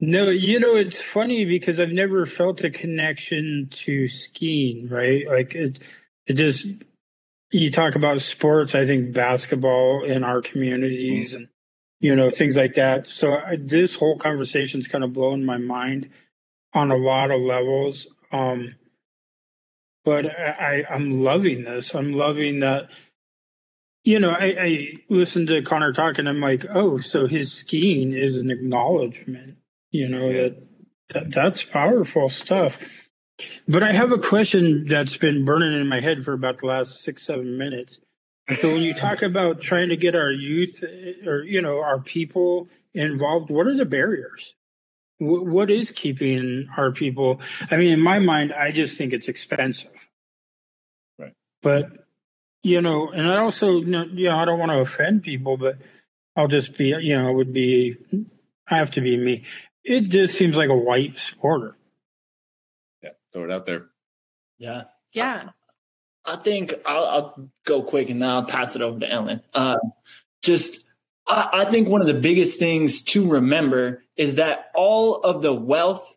[0.00, 5.24] No, you know, it's funny because I've never felt a connection to skiing, right?
[5.28, 5.78] Like it,
[6.26, 6.66] it just,
[7.54, 11.36] you talk about sports, I think basketball in our communities mm-hmm.
[11.42, 11.48] and,
[12.00, 13.10] you know, things like that.
[13.10, 16.10] So I, this whole conversation's kind of blown my mind
[16.72, 18.08] on a lot of levels.
[18.32, 18.74] Um,
[20.04, 21.94] but I, I, I'm loving this.
[21.94, 22.88] I'm loving that
[24.06, 28.12] you know, I, I listened to Connor talk and I'm like, oh, so his skiing
[28.12, 29.56] is an acknowledgement
[29.94, 30.56] you know that,
[31.10, 33.03] that that's powerful stuff
[33.66, 37.00] but i have a question that's been burning in my head for about the last
[37.00, 38.00] six seven minutes.
[38.60, 42.00] So when you talk about trying to get our youth eh, or you know our
[42.00, 44.54] people involved what are the barriers?
[45.18, 47.40] What is keeping our people?
[47.70, 50.08] I mean in my mind i just think it's expensive.
[51.18, 51.32] Right.
[51.62, 51.90] But
[52.62, 55.76] you know and i also you know i don't want to offend people but
[56.34, 57.96] i'll just be you know it would be
[58.68, 59.44] i have to be me.
[59.84, 61.74] It just seems like a white sporter.
[63.34, 63.86] Yeah, throw it out there.
[64.58, 64.82] Yeah.
[65.12, 65.50] Yeah.
[66.24, 69.42] I, I think I'll, I'll, go quick and then I'll pass it over to Ellen.
[69.52, 69.76] Uh,
[70.42, 70.84] just,
[71.26, 75.52] I, I think one of the biggest things to remember is that all of the
[75.52, 76.16] wealth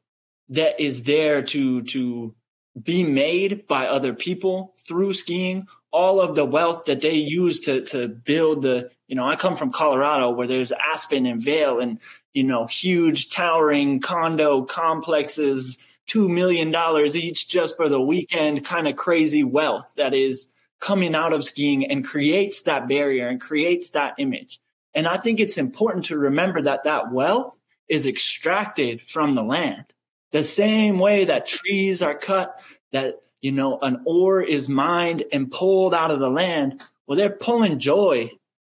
[0.50, 2.34] that is there to to
[2.82, 7.84] be made by other people through skiing all of the wealth that they use to
[7.86, 12.00] to build the you know i come from colorado where there's aspen and vail and
[12.38, 16.74] you know, huge towering condo complexes, $2 million
[17.16, 20.48] each just for the weekend, kind of crazy wealth that is
[20.80, 24.60] coming out of skiing and creates that barrier and creates that image.
[24.94, 29.86] And I think it's important to remember that that wealth is extracted from the land.
[30.32, 32.60] The same way that trees are cut,
[32.92, 36.82] that, you know, an ore is mined and pulled out of the land.
[37.06, 38.32] Well, they're pulling joy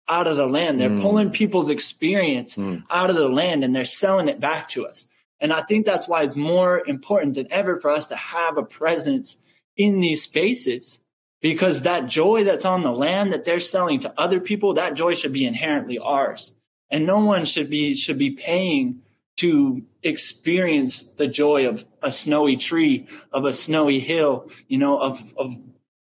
[0.08, 0.80] out of the land.
[0.80, 1.02] They're mm.
[1.02, 2.84] pulling people's experience mm.
[2.90, 5.08] out of the land and they're selling it back to us.
[5.42, 8.64] And I think that's why it's more important than ever for us to have a
[8.64, 9.38] presence
[9.78, 11.00] in these spaces
[11.42, 15.14] because that joy that's on the land that they're selling to other people, that joy
[15.14, 16.54] should be inherently ours.
[16.90, 19.02] And no one should be, should be paying
[19.38, 25.22] to experience the joy of a snowy tree, of a snowy hill, you know, of,
[25.38, 25.56] of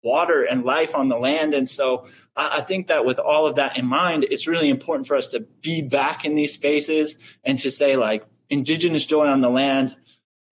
[0.03, 1.53] water and life on the land.
[1.53, 5.05] And so I, I think that with all of that in mind, it's really important
[5.05, 9.41] for us to be back in these spaces and to say like indigenous joy on
[9.41, 9.95] the land,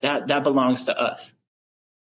[0.02, 1.32] that, that belongs to us.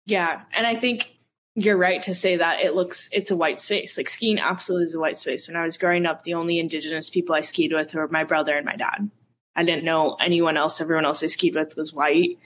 [0.07, 0.43] Yeah.
[0.55, 1.17] And I think
[1.55, 3.97] you're right to say that it looks it's a white space.
[3.97, 5.49] Like skiing absolutely is a white space.
[5.49, 8.57] When I was growing up, the only indigenous people I skied with were my brother
[8.57, 9.11] and my dad.
[9.55, 10.81] I didn't know anyone else.
[10.81, 12.39] Everyone else I skied with was white.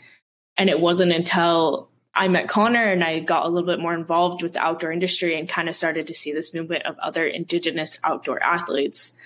[0.57, 4.43] And it wasn't until I met Connor and I got a little bit more involved
[4.43, 7.99] with the outdoor industry and kind of started to see this movement of other indigenous
[8.05, 9.17] outdoor athletes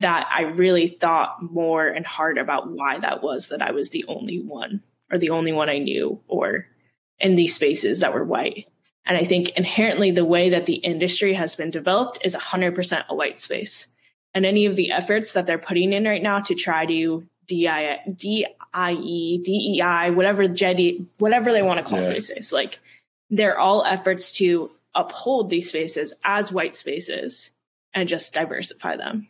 [0.00, 4.04] that I really thought more and hard about why that was that I was the
[4.08, 6.66] only one or the only one I knew or
[7.18, 8.66] in these spaces that were white.
[9.06, 13.14] And I think inherently the way that the industry has been developed is 100% a
[13.14, 13.88] white space.
[14.34, 17.98] And any of the efforts that they're putting in right now to try to DI,
[18.16, 22.12] DIE, DEI, whatever JEDI, whatever they want to call yeah.
[22.12, 22.52] these spaces.
[22.52, 22.78] Like
[23.28, 27.50] they're all efforts to uphold these spaces as white spaces
[27.92, 29.28] and just diversify them.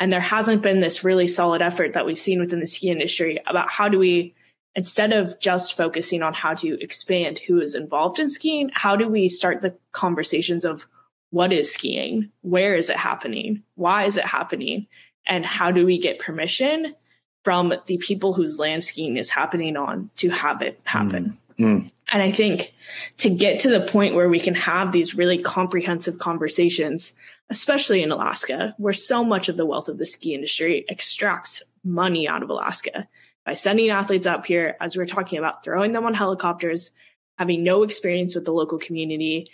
[0.00, 3.38] And there hasn't been this really solid effort that we've seen within the ski industry
[3.46, 4.34] about how do we,
[4.74, 9.06] instead of just focusing on how to expand who is involved in skiing, how do
[9.06, 10.88] we start the conversations of
[11.30, 12.30] what is skiing?
[12.40, 13.62] Where is it happening?
[13.76, 14.88] Why is it happening?
[15.26, 16.96] And how do we get permission
[17.44, 21.36] from the people whose land skiing is happening on to have it happen.
[21.58, 21.64] Mm.
[21.64, 21.90] Mm.
[22.08, 22.72] And I think
[23.18, 27.12] to get to the point where we can have these really comprehensive conversations,
[27.50, 32.28] especially in Alaska, where so much of the wealth of the ski industry extracts money
[32.28, 33.08] out of Alaska
[33.44, 36.90] by sending athletes up here, as we're talking about, throwing them on helicopters,
[37.38, 39.50] having no experience with the local community,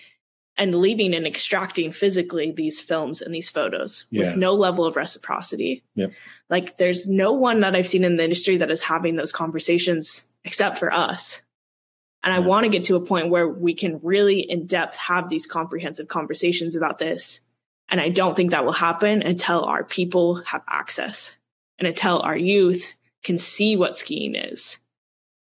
[0.58, 4.26] and leaving and extracting physically these films and these photos yeah.
[4.26, 5.82] with no level of reciprocity.
[5.94, 6.12] Yep.
[6.48, 10.24] Like there's no one that I've seen in the industry that is having those conversations
[10.44, 11.42] except for us.
[12.22, 15.28] And I want to get to a point where we can really in depth have
[15.28, 17.40] these comprehensive conversations about this.
[17.88, 21.34] And I don't think that will happen until our people have access
[21.78, 24.78] and until our youth can see what skiing is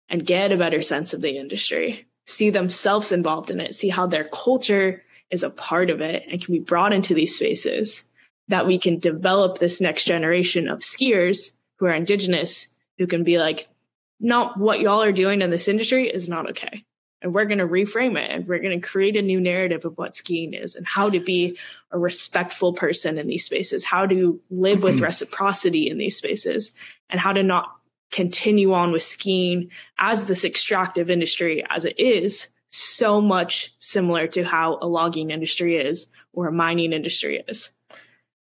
[0.08, 4.06] and get a better sense of the industry, see themselves involved in it, see how
[4.06, 8.04] their culture is a part of it and can be brought into these spaces
[8.48, 12.68] that we can develop this next generation of skiers who are indigenous
[12.98, 13.68] who can be like,
[14.20, 16.84] not what y'all are doing in this industry is not okay.
[17.22, 19.96] And we're going to reframe it and we're going to create a new narrative of
[19.96, 21.58] what skiing is and how to be
[21.90, 26.72] a respectful person in these spaces, how to live with reciprocity in these spaces
[27.08, 27.70] and how to not
[28.10, 34.42] continue on with skiing as this extractive industry as it is so much similar to
[34.42, 37.70] how a logging industry is or a mining industry is.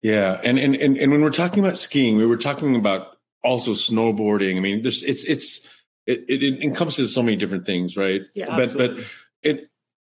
[0.02, 3.72] Yeah, and and and, and when we're talking about skiing, we were talking about also
[3.72, 4.58] snowboarding.
[4.58, 5.68] I mean, there's it's it's
[6.06, 8.22] it, it encompasses so many different things, right?
[8.34, 8.96] Yeah, but absolutely.
[8.98, 9.06] but
[9.42, 9.68] it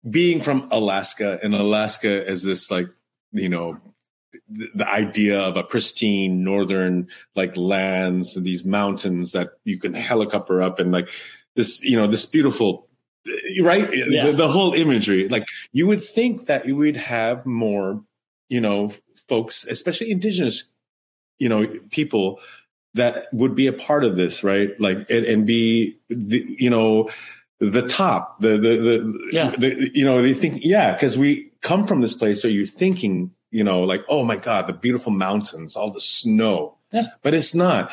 [0.09, 2.89] being from Alaska and Alaska as this like
[3.33, 3.79] you know
[4.49, 9.95] the, the idea of a pristine northern like lands and these mountains that you can
[9.95, 11.09] helicopter up and like
[11.57, 12.89] this you know this beautiful
[13.63, 14.27] right Yeah.
[14.27, 18.03] the, the whole imagery like you would think that you would have more
[18.49, 18.93] you know
[19.29, 20.65] folks especially indigenous
[21.39, 22.41] you know people
[22.95, 27.09] that would be a part of this right like and, and be the you know
[27.59, 29.51] the top the the the, Yeah.
[29.57, 33.31] the you know they think yeah because we come from this place so you're thinking
[33.51, 37.07] you know like oh my god the beautiful mountains all the snow Yeah.
[37.23, 37.93] but it's not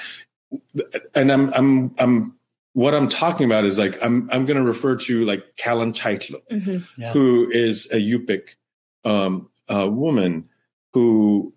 [1.16, 2.36] and i'm i'm i'm
[2.74, 6.42] what i'm talking about is like i'm i'm going to refer to like callan Chythlook,
[6.52, 6.86] Mhm.
[6.98, 7.14] Yeah.
[7.14, 8.56] who is a Yupik
[9.06, 10.50] um, uh, woman
[10.94, 11.54] who,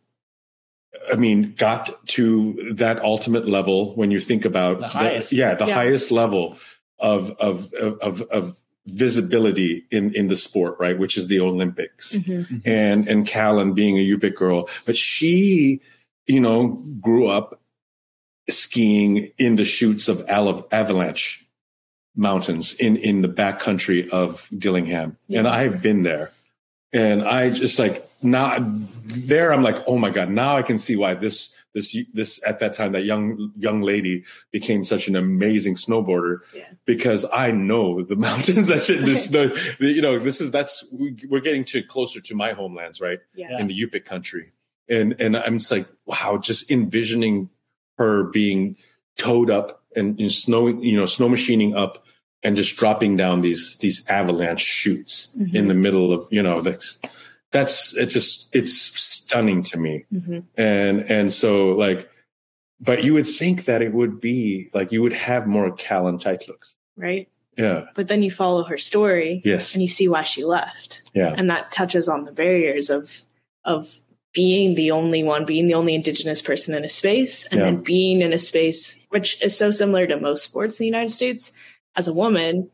[1.11, 5.33] I mean, got to that ultimate level when you think about The highest.
[5.33, 5.75] yeah, the Yeah.
[5.75, 6.59] highest level
[6.99, 10.99] of of of of visibility in in the sport, right?
[10.99, 12.63] Which is the Olympics Mhm.
[12.65, 15.81] and and Callan being a Yupik girl, but she,
[16.27, 17.61] you know, grew up
[18.51, 21.47] skiing in the chutes of Ala- Avalanche
[22.15, 26.31] Mountains in in the backcountry of Dillingham, and I've been there,
[26.93, 28.57] and I just like now
[29.05, 32.59] there I'm like, oh my god, now I can see why this this this at
[32.61, 36.65] that time that young young lady became such an amazing snowboarder Yeah.
[36.85, 40.87] because I know the mountains that should this the, the you know this is that's
[40.93, 43.59] we, we're getting to closer to my homelands right Yeah.
[43.59, 44.53] in the Yupik country
[44.89, 47.49] and and I'm just like wow just envisioning
[47.97, 48.77] her being
[49.17, 52.05] towed up and, and snowing you know snow machining up
[52.43, 55.55] and just dropping down these these avalanche chutes Mhm.
[55.55, 56.99] in the middle of you know that's
[57.53, 60.45] that's it's just it's stunning to me Mhm.
[60.57, 62.09] and and so like
[62.81, 66.75] but you would think that it would be like you would have more Callan Chythlooks
[66.97, 67.29] Right.
[67.57, 71.03] yeah But then you follow her story yes and you see why she left.
[71.15, 73.23] yeah And that touches on the barriers of
[73.65, 74.01] of
[74.35, 77.67] being the only one, being the only indigenous person in a space, and Yeah.
[77.67, 81.11] then being in a space which is so similar to most sports in the United
[81.13, 81.53] States.
[81.95, 82.71] As a woman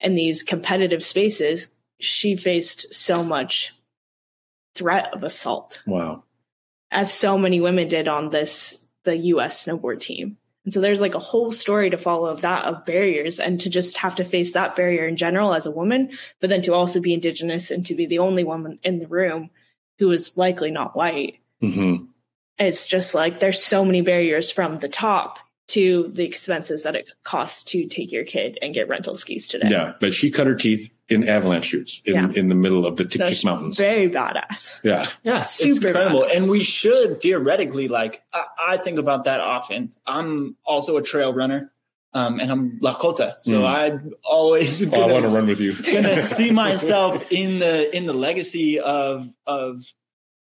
[0.00, 3.74] in these competitive spaces, she faced so much
[4.80, 6.22] threat of assault, wow
[6.90, 10.36] as so many women did on this the US snowboard team.
[10.64, 13.70] And so there's like a whole story to follow of that of barriers and to
[13.70, 17.00] just have to face that barrier in general as a woman, but then to also
[17.00, 19.48] be indigenous and to be the only woman in the room
[19.98, 21.38] who is likely not white.
[21.60, 21.96] hmm
[22.58, 25.38] It's just like there's so many barriers from the top
[25.70, 29.68] to the expenses that it costs to take your kid and get rental skis today.
[29.70, 32.30] yeah but she cut her teeth in avalanche chutes in, Yeah.
[32.34, 34.78] in the middle of the Tikchik Mountains very badass.
[34.84, 36.22] yeah Yeah, it's Super incredible.
[36.22, 36.36] badass.
[36.36, 39.92] And we should theoretically, like, I, I think about that often.
[40.06, 41.72] I'm also a trail runner,
[42.14, 43.66] um, and I'm Lakota, so Mm.
[43.66, 48.06] I'm always oh, I want to run with you gonna see myself in the in
[48.06, 49.82] the legacy of of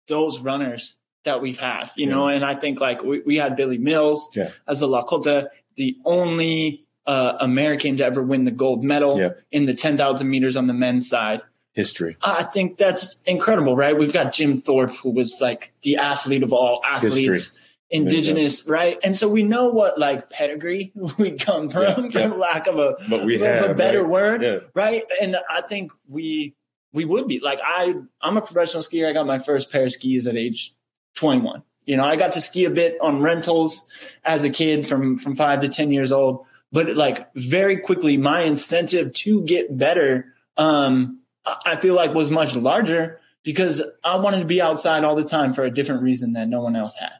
[0.09, 2.29] those runners that we've had, you know.
[2.29, 4.51] And I think like we, we had Billy Mills Yeah.
[4.67, 9.31] as a Lakota, the only uh, American to ever win the gold medal Yeah.
[9.51, 11.41] in the 10,000 meters on the men's side.
[11.73, 13.97] history I think that's incredible, right?
[13.99, 17.59] We've got Jim Thorpe, who was like the athlete of all athletes,
[17.91, 18.99] indigenous, right?
[19.03, 22.29] And so we know what like pedigree we come from, Yeah, for yeah.
[22.35, 24.09] lack of a, but we have, a better right?
[24.11, 25.05] word, yeah right?
[25.21, 26.55] And I think we
[26.93, 29.09] we would be like I I'm a professional skier.
[29.09, 30.75] I got my first pair of skis at age
[31.15, 31.63] 21.
[31.85, 33.89] You know, I got to ski a bit on rentals
[34.25, 36.47] as a kid from from five to ten years old.
[36.71, 42.31] But like very quickly, my incentive to get better, um, I I feel like was
[42.31, 46.35] much larger because I wanted to be outside all the time for a different reason
[46.35, 47.19] that no one else had,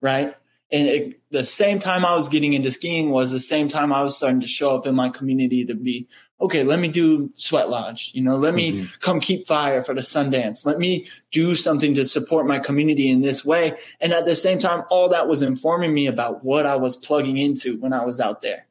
[0.00, 0.36] right?
[0.70, 4.02] And it, the same time I was getting into skiing was the same time I
[4.02, 6.08] was starting to show up in my community to be
[6.40, 6.64] okay.
[6.64, 8.36] Let me do sweat lodge, you know.
[8.36, 9.00] Let me Mhm.
[9.00, 10.66] come keep fire for the Sundance.
[10.66, 13.74] Let me do something to support my community in this way.
[14.00, 17.38] And at the same time, all that was informing me about what I was plugging
[17.38, 18.66] into when I was out there.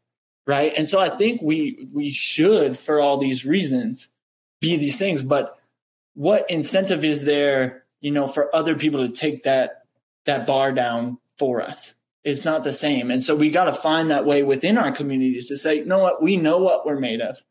[0.48, 0.74] Right.
[0.78, 4.10] And so I think we, we should, for all these reasons,
[4.62, 5.24] be these things.
[5.24, 5.58] But
[6.14, 9.86] what incentive is there, you know, for other people to take that,
[10.26, 11.96] that bar down for us?
[12.24, 13.10] It's not the same.
[13.12, 16.00] And so we got to find that way within our communities to say, you know
[16.00, 16.22] what?
[16.22, 17.42] We know what we're made of.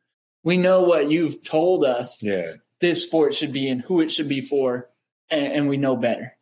[0.45, 4.29] We know what you've told us yeah this sport should be and who it should
[4.29, 4.89] be for
[5.31, 6.37] and, and we know better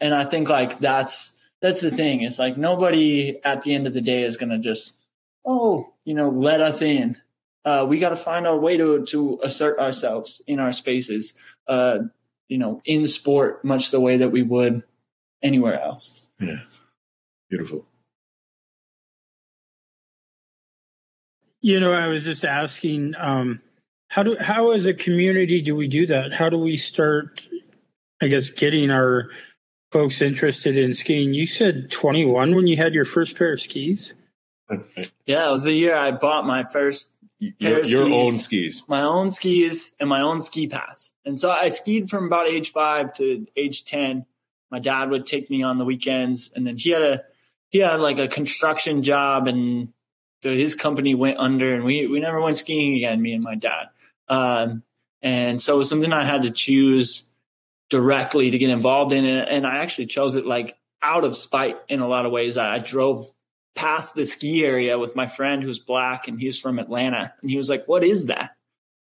[0.00, 3.94] and i think like that's that's the thing it's like nobody at the end of
[3.94, 4.96] the day is going to just
[5.44, 7.16] oh, you know, let us in.
[7.64, 11.34] Uh, we got to find our way to to assert ourselves in our spaces.
[11.66, 11.98] Uh,
[12.48, 14.82] you know, in sport, much the way that we would
[15.42, 16.28] anywhere else.
[16.38, 16.60] Yeah,
[17.48, 17.86] beautiful.
[21.64, 23.62] You know, I was just asking, um,
[24.08, 26.34] how do how as a community do we do that?
[26.34, 27.40] How do we start?
[28.20, 29.30] I guess getting our
[29.90, 31.32] folks interested in skiing.
[31.32, 34.12] You said 21 when you had your first pair of skis.
[35.24, 39.30] Yeah, it was the year I bought my first your, your own skis, my own
[39.30, 41.14] skis, and my own ski pass.
[41.24, 44.26] And so I skied from about age five to age 10.
[44.70, 47.22] My dad would take me on the weekends, and then he had a
[47.70, 49.48] he had like a construction job,
[50.50, 53.20] and his company went under, and we we never went skiing again.
[53.20, 53.88] Me and my dad.
[54.28, 54.82] Um,
[55.22, 57.28] and so it was something I had to choose
[57.90, 59.48] directly to get involved in it.
[59.50, 62.56] And I actually chose it like out of spite in a lot of ways.
[62.58, 63.32] I, I drove
[63.74, 67.32] past the ski area with my friend who's black and he's from Atlanta.
[67.40, 68.54] And he was like, What is that?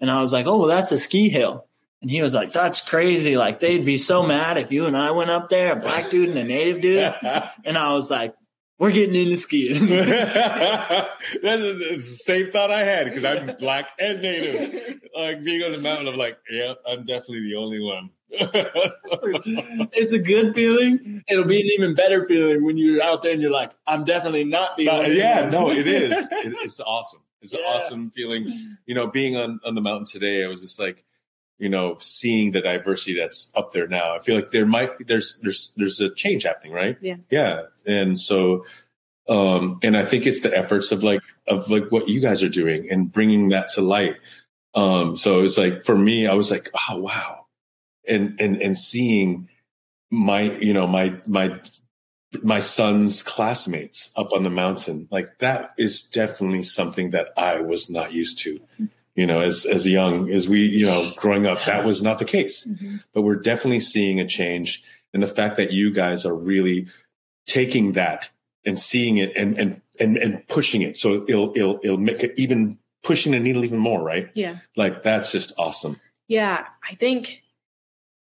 [0.01, 1.67] And I was like, Oh, well, that's a ski hill.
[2.01, 3.37] And he was like, That's crazy.
[3.37, 6.29] Like, they'd be so mad if you and I went up there, a black dude
[6.29, 7.15] and a native dude.
[7.65, 8.35] and I was like,
[8.79, 9.87] we're getting into skiing.
[9.87, 11.13] That's
[11.43, 15.01] the same thought I had because I'm black and native.
[15.17, 18.11] Like being on the mountain, I'm like, yeah, I'm definitely the only one.
[18.31, 21.23] it's a good feeling.
[21.29, 24.45] It'll be an even better feeling when you're out there and you're like, I'm definitely
[24.45, 25.51] not the only yeah, one.
[25.51, 26.13] no, it is.
[26.33, 27.21] It, it's awesome.
[27.43, 27.61] It's yeah.
[27.61, 28.77] an awesome feeling.
[28.87, 31.05] You know, being on, on the mountain today, I was just like,
[31.59, 34.17] you know, seeing the diversity that's up there now.
[34.17, 36.97] I feel like there might be there's there's there's a change happening, right?
[37.01, 37.17] Yeah.
[37.31, 37.63] Yeah.
[37.87, 38.65] And so
[39.29, 42.49] um and I think it's the efforts of like of like what you guys are
[42.49, 44.17] doing and bringing that to light.
[44.75, 47.47] Um so it's like for me I was like, "Oh, wow."
[48.07, 49.49] And and and seeing
[50.11, 51.61] my, you know, my my
[52.43, 57.89] my son's classmates up on the mountain, like that is definitely something that I was
[57.89, 58.61] not used to
[59.15, 62.25] you know, as as young as we, you know, growing up, that was not the
[62.25, 62.67] case.
[62.67, 62.97] Mm-hmm.
[63.13, 66.89] But we're definitely seeing a change, and the fact that you guys are really
[67.47, 68.29] taking that
[68.65, 72.35] and seeing it and and and and pushing it, so it'll it'll it'll make it
[72.37, 74.31] even pushing the needle even more, right?
[74.35, 76.01] Yeah, like that's just awesome.
[76.29, 77.41] Yeah, I think.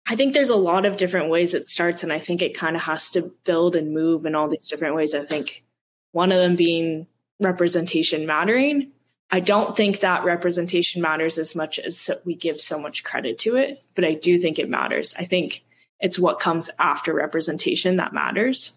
[0.09, 2.77] I think there's a lot of different ways it starts, and I think it kind
[2.77, 5.17] of has to build and move in all these different ways.
[5.17, 5.65] I think
[6.13, 7.09] one of them being
[7.41, 8.93] representation mattering,
[9.31, 13.57] I don't think that representation matters as much as we give so much credit to
[13.57, 15.15] it, but I do think it matters.
[15.19, 15.65] I think
[15.99, 18.73] it's what comes after representation that matters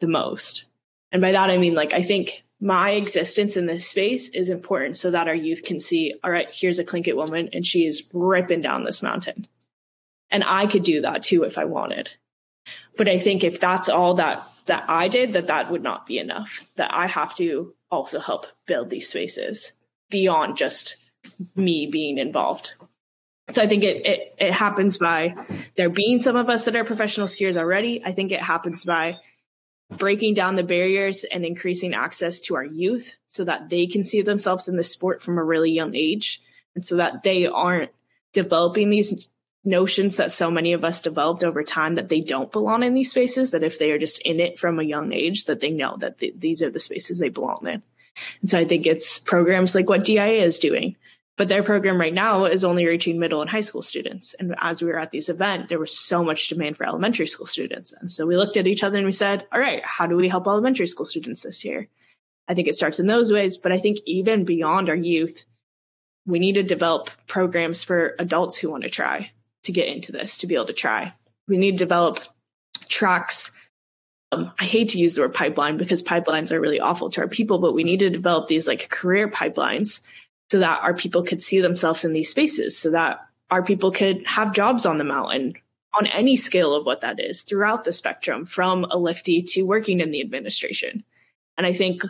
[0.00, 0.64] the most.
[1.12, 4.96] And by that, I mean, like, I think my existence in this space is important
[4.96, 8.10] so that our youth can see, all right, here's a Tlingit woman and she is
[8.12, 9.46] ripping down this mountain.
[10.30, 12.10] And I could do that too if I wanted.
[12.96, 16.18] But I think if that's all that that I did, that that would not be
[16.18, 16.66] enough.
[16.76, 19.72] That I have to also help build these spaces
[20.10, 20.96] beyond just
[21.56, 22.74] me being involved.
[23.50, 25.34] So I think it, it, it happens by
[25.76, 28.02] there being some of us that are professional skiers already.
[28.04, 29.18] I think it happens by
[29.90, 34.22] breaking down the barriers and increasing access to our youth so that they can see
[34.22, 36.40] themselves in the sport from a really young age
[36.74, 37.90] and so that they aren't
[38.32, 39.28] developing these
[39.64, 43.10] notions that so many of us developed over time that they don't belong in these
[43.10, 45.96] spaces that if they are just in it from a young age that they know
[45.96, 47.82] that th- these are the spaces they belong in
[48.40, 50.96] and so I think it's programs like what DIA is doing.
[51.36, 54.34] But their program right now is only reaching middle and high school students.
[54.34, 57.46] And as we were at this event, there was so much demand for elementary school
[57.46, 57.92] students.
[57.92, 60.28] And so we looked at each other and we said, all right, how do we
[60.28, 61.88] help elementary school students this year?
[62.46, 63.58] I think it starts in those ways.
[63.58, 65.44] But I think even beyond our youth,
[66.24, 69.32] we need to develop programs for adults who want to try
[69.64, 71.12] to get into this, to be able to try.
[71.48, 72.20] We need to develop
[72.88, 73.50] tracks
[74.34, 77.28] um, I hate to use the word pipeline because pipelines are really awful to our
[77.28, 80.00] people, but we need to develop these like career pipelines
[80.50, 83.20] so that our people could see themselves in these spaces, so that
[83.50, 85.54] our people could have jobs on the mountain
[85.98, 90.00] on any scale of what that is throughout the spectrum from a lifty to working
[90.00, 91.04] in the administration.
[91.56, 92.02] And I think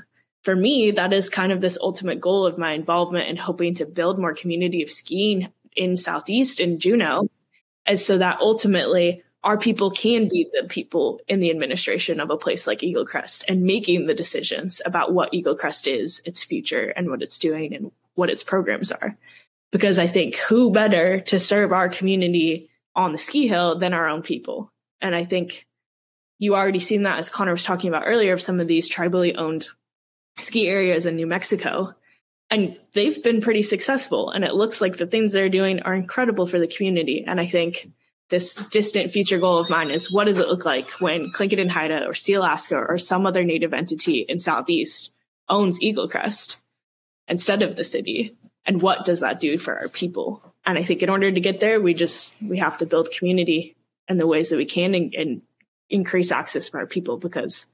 [0.42, 3.86] for me, that is kind of this ultimate goal of my involvement in hoping to
[3.86, 7.28] build more community of skiing in Southeast in Juneau,
[7.86, 12.36] And so that ultimately our people can be the people in the administration of a
[12.36, 16.94] place like Eagle Crest and making the decisions about what Eagle Crest is, its future,
[16.96, 19.18] and what it's doing and what its programs are.
[19.70, 24.08] Because I think who better to serve our community on the ski hill than our
[24.08, 24.70] own people?
[25.02, 25.66] And I think
[26.38, 29.36] you already seen that as Connor was talking about earlier of some of these tribally
[29.36, 29.68] owned
[30.38, 31.94] ski areas in New Mexico.
[32.50, 34.30] And they've been pretty successful.
[34.30, 37.24] And it looks like the things they're doing are incredible for the community.
[37.26, 37.90] And I think
[38.34, 41.70] this distant future goal of mine is what does it look like when Tlingit and
[41.70, 45.12] Haida or Sealaska or some other native entity in Southeast
[45.48, 46.56] owns Eagle Crest
[47.28, 48.36] instead of the city.
[48.66, 50.42] And what does that do for our people?
[50.66, 53.76] And I think in order to get there, we just, we have to build community
[54.08, 55.42] in the ways that we can and, and
[55.88, 57.66] increase access for our people because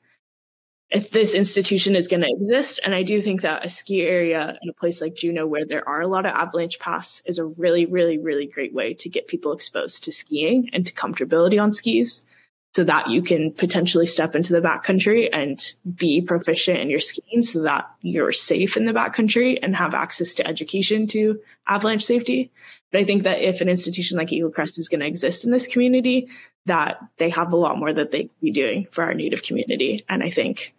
[0.90, 4.58] if this institution is going to exist, and I do think that a ski area
[4.60, 7.44] in a place like Juneau, where there are a lot of avalanche paths, is a
[7.44, 11.72] really, really, really great way to get people exposed to skiing and to comfortability on
[11.72, 12.26] skis
[12.74, 17.42] so that you can potentially step into the backcountry and be proficient in your skiing
[17.42, 22.50] so that you're safe in the backcountry and have access to education to avalanche safety.
[22.92, 25.52] But I think that if an institution like Eagle Crest is going to exist in
[25.52, 26.28] this community,
[26.66, 30.04] that they have a lot more that they could be doing for our native community.
[30.08, 30.74] And I think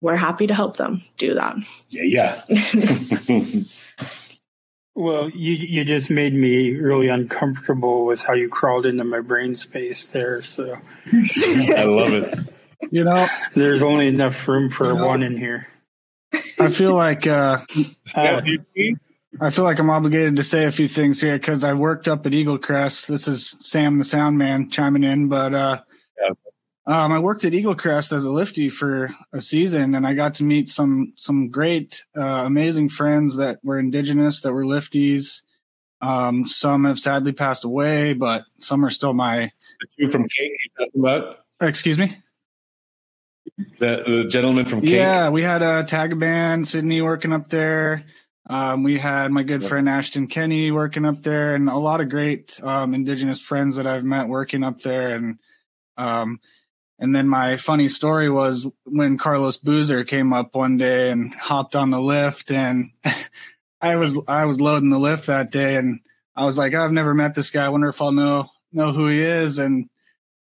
[0.00, 1.56] we're happy to help them do that.
[1.88, 3.62] Yeah, yeah.
[4.94, 9.56] well, you you just made me really uncomfortable with how you crawled into my brain
[9.56, 10.42] space there.
[10.42, 10.78] So
[11.12, 12.38] I love it.
[12.90, 15.68] You know, there's only enough room for you know, one in here.
[16.58, 17.58] I feel like uh,
[18.14, 18.40] uh,
[19.40, 22.26] I feel like I'm obligated to say a few things here because I worked up
[22.26, 23.06] at Eagle Crest.
[23.06, 25.82] This is Sam, the sound man, chiming in, but uh,
[26.90, 30.34] um, I worked at Eagle Crest as a lifty for a season, and I got
[30.34, 35.42] to meet some some great, uh, amazing friends that were indigenous, that were lifties.
[36.02, 39.52] Um, some have sadly passed away, but some are still my.
[39.80, 41.38] The two from Kake you talking about?
[41.60, 42.16] Excuse me.
[43.78, 44.90] The, the gentleman from Kake.
[44.90, 48.04] Yeah, we had a Tagaban, Sydney working up there.
[48.48, 52.08] Um, we had my good friend Ashton Kenny working up there, and a lot of
[52.08, 55.38] great um, indigenous friends that I've met working up there, and
[55.96, 56.40] um,
[57.00, 61.74] and then my funny story was when Carlos Boozer came up one day and hopped
[61.74, 62.86] on the lift and
[63.80, 66.00] I was I was loading the lift that day and
[66.36, 67.64] I was like, I've never met this guy.
[67.64, 69.58] I wonder if I'll know know who he is.
[69.58, 69.88] And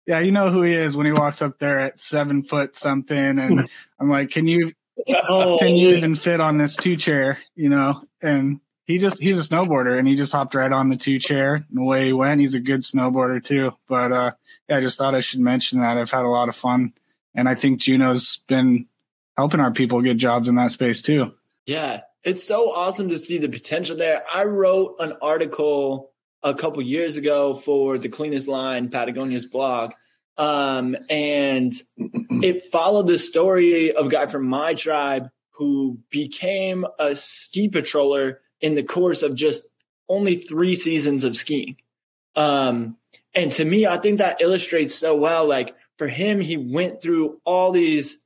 [0.07, 3.39] yeah, you know who he is when he walks up there at seven foot something.
[3.39, 4.73] And I'm like, can you
[5.29, 7.37] oh, can you even fit on this two chair?
[7.55, 8.03] You know?
[8.21, 11.55] And he just he's a snowboarder and he just hopped right on the two chair
[11.55, 12.39] and away he went.
[12.39, 13.73] He's a good snowboarder too.
[13.87, 14.31] But uh
[14.67, 15.97] yeah, I just thought I should mention that.
[15.97, 16.93] I've had a lot of fun.
[17.35, 18.87] And I think Juneau's been
[19.35, 21.33] helping our people get jobs in that space too.
[21.65, 22.01] Yeah.
[22.23, 24.23] It's so awesome to see the potential there.
[24.33, 26.11] I wrote an article
[26.41, 29.93] a couple years ago for the cleanest line, Patagonia's blog.
[30.37, 37.15] Um, and it followed the story of a guy from my tribe who became a
[37.15, 39.67] ski patroller in the course of just
[40.09, 41.77] only three seasons of skiing.
[42.35, 42.97] Um,
[43.33, 45.47] and to me, I think that illustrates so well.
[45.47, 48.17] Like for him, he went through all these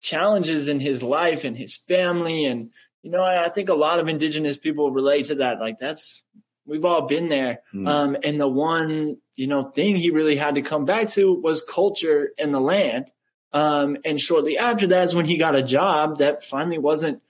[0.00, 2.44] challenges in his life and his family.
[2.44, 2.70] And,
[3.02, 5.60] you know, I, I think a lot of indigenous people relate to that.
[5.60, 6.22] Like that's,
[6.66, 7.60] we've all been there.
[7.72, 7.88] Mm.
[7.88, 11.62] Um, and the one, you know, thing he really had to come back to was
[11.62, 13.10] culture and the land.
[13.52, 17.22] Um, and shortly after that is when he got a job that finally wasn't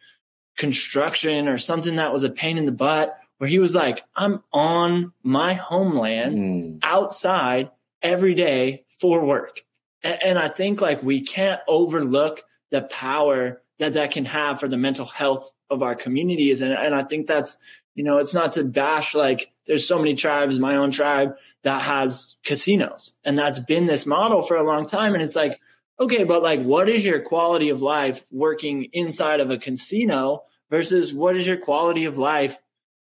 [0.57, 4.43] construction or something that was a pain in the butt where he was like, I'm
[4.53, 6.79] on my homeland mm.
[6.83, 7.71] outside
[8.03, 9.63] every day for work.
[10.03, 14.69] And, and I think like we can't overlook the power that that can have for
[14.69, 16.61] the mental health of our communities.
[16.61, 17.57] And, and I think that's,
[17.95, 21.83] you know, it's not to bash like there's so many tribes, my own tribe that
[21.83, 25.15] has casinos and that's been this model for a long time.
[25.15, 25.61] And it's like,
[25.99, 31.13] okay, but like, what is your quality of life working inside of a casino versus
[31.13, 32.59] what is your quality of life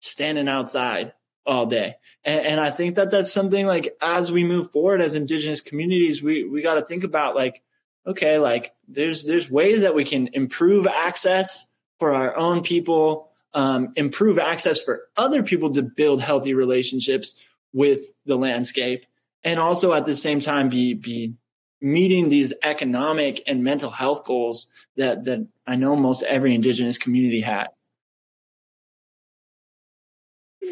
[0.00, 1.12] standing outside
[1.44, 1.96] all day.
[2.24, 6.22] And, and I think that that's something like as we move forward as indigenous communities,
[6.22, 7.62] we, we got to think about like,
[8.06, 11.66] okay, like there's, there's ways that we can improve access
[11.98, 17.36] for our own people, um, improve access for other people to build healthy relationships
[17.72, 19.06] with the landscape.
[19.42, 21.34] And also at the same time, be, be
[21.80, 27.40] meeting these economic and mental health goals that, that I know most every indigenous community
[27.40, 27.66] had?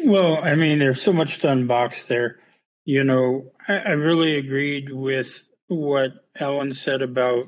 [0.03, 2.39] Well, I mean, there's so much to unbox there.
[2.83, 7.47] You know, I, I really agreed with what Ellen said about,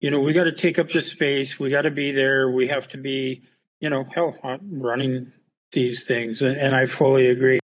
[0.00, 1.58] you know, we got to take up the space.
[1.58, 2.50] We got to be there.
[2.50, 3.42] We have to be,
[3.80, 5.32] you know, hell, running
[5.72, 6.40] these things.
[6.40, 7.60] And, and I fully agree.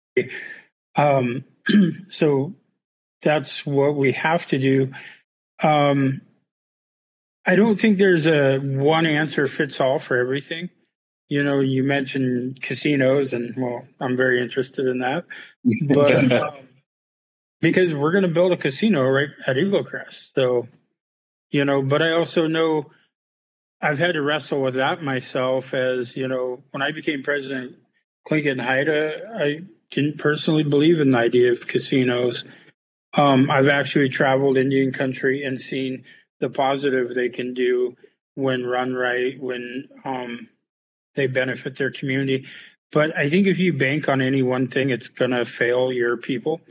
[0.96, 1.46] Um,
[2.10, 2.56] so
[3.22, 4.92] that's what we have to do.
[5.62, 6.22] Um,
[7.46, 10.70] I don't think there's a one answer fits all for everything.
[11.28, 15.26] You know, you mentioned casinos, and well, I'm very interested in that.
[15.88, 16.68] But um,
[17.62, 20.68] because we're going to build a casino right at Eagle Crest, so
[21.52, 21.82] you know.
[21.82, 22.88] But I also know
[23.82, 25.74] I've had to wrestle with that myself.
[25.74, 27.76] As you know, when I became president,
[28.28, 29.62] Tlingit Haida, I
[29.92, 32.44] didn't personally believe in the idea of casinos.
[33.18, 36.04] Um, I've actually traveled Indian country and seen
[36.40, 37.96] the positive they can do
[38.36, 40.50] when run right, when um,
[41.16, 42.46] they benefit their community.
[42.92, 46.18] But I think if you bank on any one thing, it's going to fail your
[46.18, 46.62] people.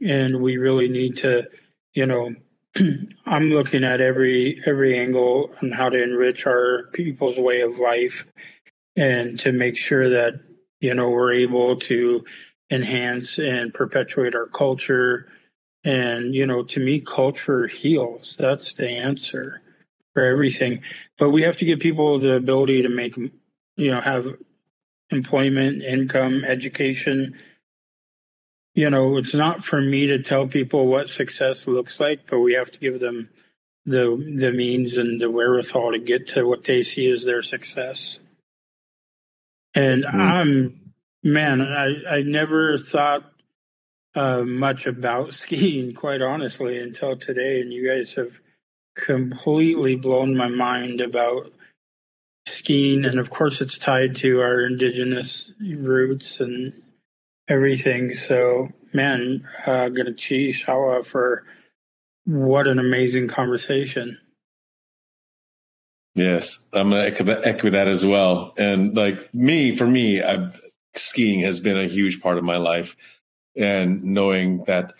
[0.00, 1.44] And we really need to,
[1.94, 2.34] you know,
[3.26, 8.26] I'm looking at every every angle on how to enrich our people's way of life
[8.96, 10.34] and to make sure that
[10.80, 12.24] you know we're able to
[12.70, 15.26] enhance and perpetuate our culture
[15.84, 18.36] and you know to me culture heals.
[18.38, 19.62] That's the answer
[20.14, 20.82] for everything.
[21.18, 24.26] But we have to give people the ability to make you know have
[25.10, 27.38] employment income education.
[28.74, 32.52] You know it's not for me to tell people what success looks like but we
[32.54, 33.28] have to give them
[33.86, 38.20] the the means and the wherewithal to get to what they see as their success.
[39.74, 40.14] And mm.
[40.14, 43.29] i'm man i i never thought
[44.14, 48.40] uh, much about skiing quite honestly until today and you guys have
[48.96, 51.52] completely blown my mind about
[52.46, 56.72] skiing and of course it's tied to our indigenous roots and
[57.48, 58.14] everything.
[58.14, 61.44] So man uh Gunalchéesh Háw'aa for
[62.24, 64.18] what an amazing conversation.
[66.16, 68.52] Yes i'm gonna echo, echo that as well.
[68.58, 70.60] And like me for me I've,
[70.96, 72.96] skiing has been a huge part of my life
[73.60, 74.94] and knowing that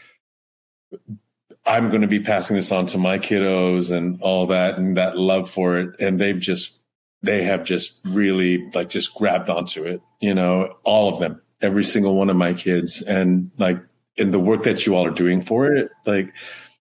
[1.64, 5.16] I'm going to be passing this on to my kiddos and all that and that
[5.16, 6.00] love for it.
[6.00, 6.78] And they've just,
[7.22, 11.84] they have just really like just grabbed onto it, you know, all of them, every
[11.84, 13.02] single one of my kids.
[13.02, 13.80] And like
[14.16, 16.32] in the work that you all are doing for it, like,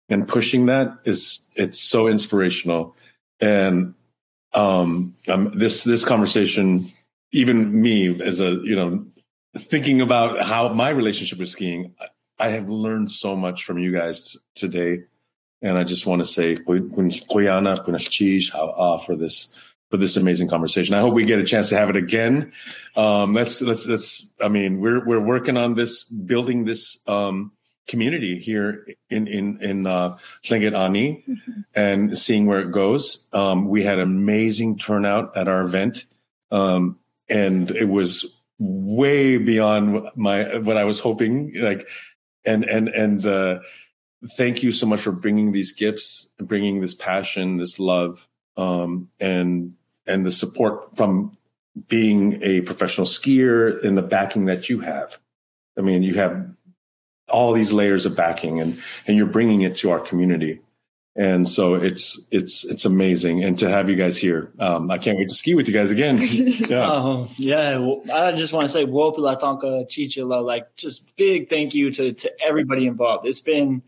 [0.08, 2.94] and pushing that is, it's so inspirational.
[3.40, 3.94] And,
[4.52, 6.92] um, um, this, this conversation,
[7.32, 9.06] even me as a, you know,
[9.58, 11.94] thinking about how my relationship with skiing,
[12.38, 15.04] I have learned so much from you guys today,
[15.62, 16.56] and I just want to say
[18.98, 19.56] for this
[19.90, 20.94] for this amazing conversation.
[20.94, 22.52] I hope we get a chance to have it again.
[22.96, 24.32] Um, let's let's let's.
[24.40, 27.52] I mean, we're we're working on this, building this um,
[27.86, 30.18] community here in in in uh,
[30.74, 31.60] Ani, mm-hmm.
[31.74, 33.28] and seeing where it goes.
[33.32, 36.06] Um, we had amazing turnout at our event,
[36.50, 36.98] um,
[37.28, 41.52] and it was way beyond my what I was hoping.
[41.54, 41.88] Like
[42.44, 43.60] and and and uh,
[44.36, 48.26] thank you so much for bringing these gifts, bringing this passion, this love,
[48.56, 49.74] um, and
[50.06, 51.36] and the support from
[51.88, 55.18] being a professional skier and the backing that you have.
[55.76, 56.50] I mean, you have
[57.28, 60.60] all these layers of backing, and and you're bringing it to our community
[61.16, 63.44] and so it's it's it's amazing.
[63.44, 65.90] And to have you guys here um, i can't wait to ski with you guys
[65.90, 66.18] again.
[66.68, 66.90] Yeah.
[66.90, 71.74] Um, yeah well, i just want to say wopula tonka chichila like just big thank
[71.74, 73.26] you to to everybody involved.
[73.26, 73.82] It's been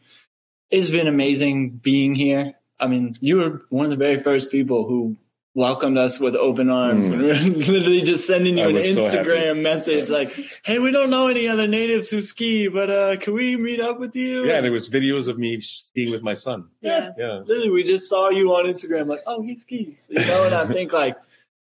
[0.70, 2.54] it's been amazing being here.
[2.78, 5.16] I mean you were one of the very first people who
[5.56, 7.08] welcomed us with open arms.
[7.08, 7.18] Mm.
[7.18, 7.34] We are
[7.72, 10.28] literally just sending you I an Instagram so message like,
[10.64, 13.98] "Hey, we don't know any other natives who ski, but uh, can we meet up
[13.98, 16.68] with you?" Yeah, and it was videos of me skiing with my son.
[16.82, 17.38] Yeah, yeah.
[17.38, 20.44] Literally, we just saw you on Instagram, like, "Oh, he skis," you know.
[20.44, 21.16] and I think like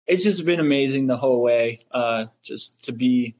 [0.06, 3.36] it's just been amazing the whole way, uh, just to be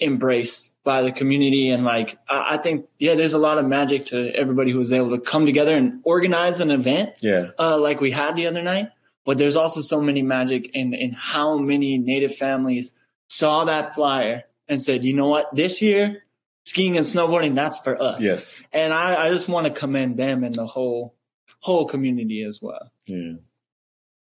[0.00, 4.06] embraced by the community and like I, I think yeah there's a lot of magic
[4.06, 8.00] to everybody who was able to come together and organize an event yeah uh, like
[8.00, 8.88] we had the other night
[9.24, 12.92] but there's also so many magic in in how many native families
[13.28, 16.22] saw that flyer and said, you know what, this year
[16.64, 18.20] skiing and snowboarding, that's for us.
[18.20, 18.62] Yes.
[18.72, 21.14] And I, I just want to commend them and the whole
[21.60, 22.90] whole community as well.
[23.06, 23.34] Yeah.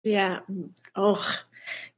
[0.03, 0.39] Yeah.
[0.95, 1.25] Oh,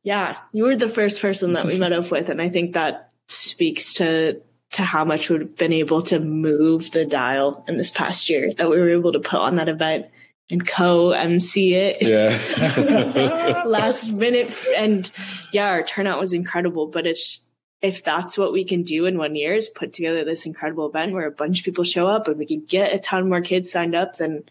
[0.03, 0.37] yeah.
[0.53, 3.95] You were the first person that we met up with, and I think that speaks
[3.95, 4.41] to
[4.71, 8.69] to how much we've been able to move the dial in this past year that
[8.69, 10.07] we were able to put on that event
[10.49, 11.97] and co MC it.
[12.01, 13.63] Yeah.
[13.65, 14.53] last minute.
[14.75, 15.09] And
[15.51, 17.45] yeah, our turnout was incredible, but it's,
[17.81, 21.13] if that's what we can do in one year is put together this incredible event
[21.13, 23.71] where a bunch of people show up and we can get a ton more kids
[23.71, 24.43] signed up, then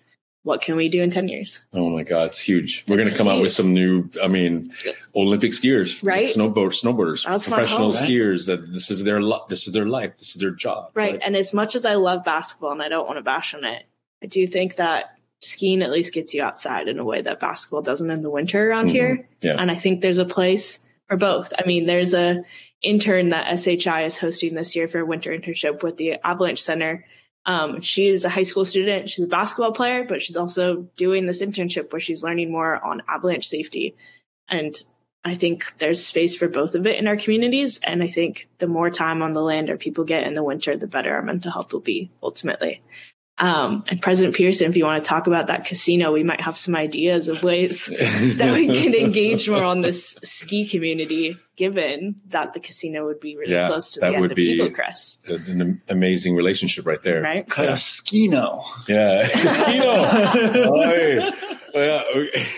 [0.44, 1.64] what can we do in 10 years?
[1.72, 2.84] Oh my God, it's huge.
[2.86, 3.36] We're going to come huge.
[3.36, 4.72] out with some new, I mean,
[5.16, 6.28] Olympic skiers, right?
[6.28, 8.60] Snowboard, snowboarders, that's professional hope, skiers right?
[8.60, 10.18] that this is their, this is their life.
[10.18, 10.90] This is their job.
[10.94, 11.12] Right?
[11.12, 11.22] right.
[11.24, 13.84] And as much as I love basketball and I don't want to bash on it,
[14.22, 17.82] I do think that skiing at least gets you outside in a way that basketball
[17.82, 18.94] doesn't in the winter around mm-hmm.
[18.94, 19.28] here.
[19.42, 19.56] Yeah.
[19.58, 21.52] And I think there's a place for both.
[21.58, 22.42] I mean, there's a
[22.82, 27.06] intern that SHI is hosting this year for a winter internship with the Avalanche Center.
[27.46, 29.10] Um, she is a high school student.
[29.10, 33.02] She's a basketball player, but she's also doing this internship where she's learning more on
[33.08, 33.96] avalanche safety.
[34.48, 34.74] And
[35.24, 37.80] I think there's space for both of it in our communities.
[37.82, 40.76] And I think the more time on the land our people get in the winter,
[40.76, 42.82] the better our mental health will be ultimately.
[43.36, 46.56] Um, and President Peterson, if you want to talk about that casino, we might have
[46.56, 47.86] some ideas of ways
[48.36, 53.36] that we can engage more on this ski community, given that the casino would be
[53.36, 56.86] really Yeah, close to that the end would of be- Eagle Crest, An amazing relationship
[56.86, 57.22] right there.
[57.22, 57.48] right?
[57.48, 58.62] Casino.
[58.86, 59.28] Yeah.
[59.32, 60.76] Casino.
[60.76, 61.30] Oi.
[61.74, 62.04] Well,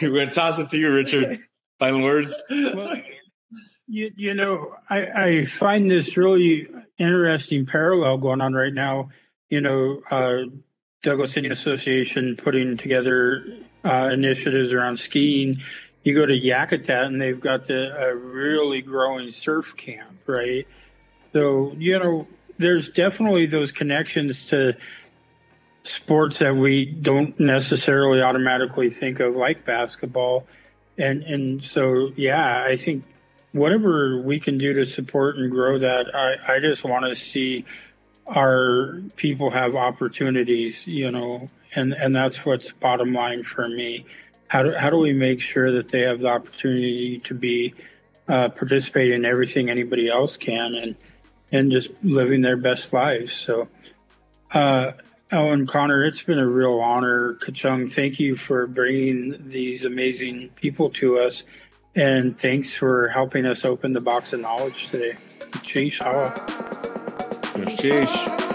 [0.03, 1.41] we're going to toss it to you, Richard.
[1.79, 2.35] Final words?
[2.51, 3.01] well,
[3.87, 6.69] you, you know, I, I find this really
[6.99, 9.09] interesting parallel going on right now.
[9.49, 10.51] You know, uh,
[11.07, 13.47] Douglas Indian Association putting together
[13.85, 15.63] uh, initiatives around skiing.
[16.03, 20.67] You go to Yakutat and they've got the, a really growing surf camp, right?
[21.33, 22.27] So, you know,
[22.59, 24.77] there's definitely those connections to
[25.85, 30.49] sports that we don't necessarily automatically think of, like basketball.
[30.99, 33.05] And, and so, yeah, I think
[33.53, 37.65] whatever we can do to support and grow that, I, I just want to see
[38.27, 44.05] our people have opportunities, you know, and, and that's what's bottom line for me.
[44.49, 47.75] How do, how do we make sure that they have the opportunity to be
[48.29, 50.97] uh, participate in everything anybody else can and
[51.53, 53.33] and just living their best lives?
[53.33, 53.69] So,
[54.53, 54.93] uh,
[55.31, 57.35] Ellen Connor, it's been a real honor.
[57.35, 61.45] Kachung, thank you for bringing these amazing people to us.
[61.97, 65.17] And thanks for helping us open the box of knowledge today.
[65.65, 66.01] Sheesh,
[67.57, 68.46] podcast.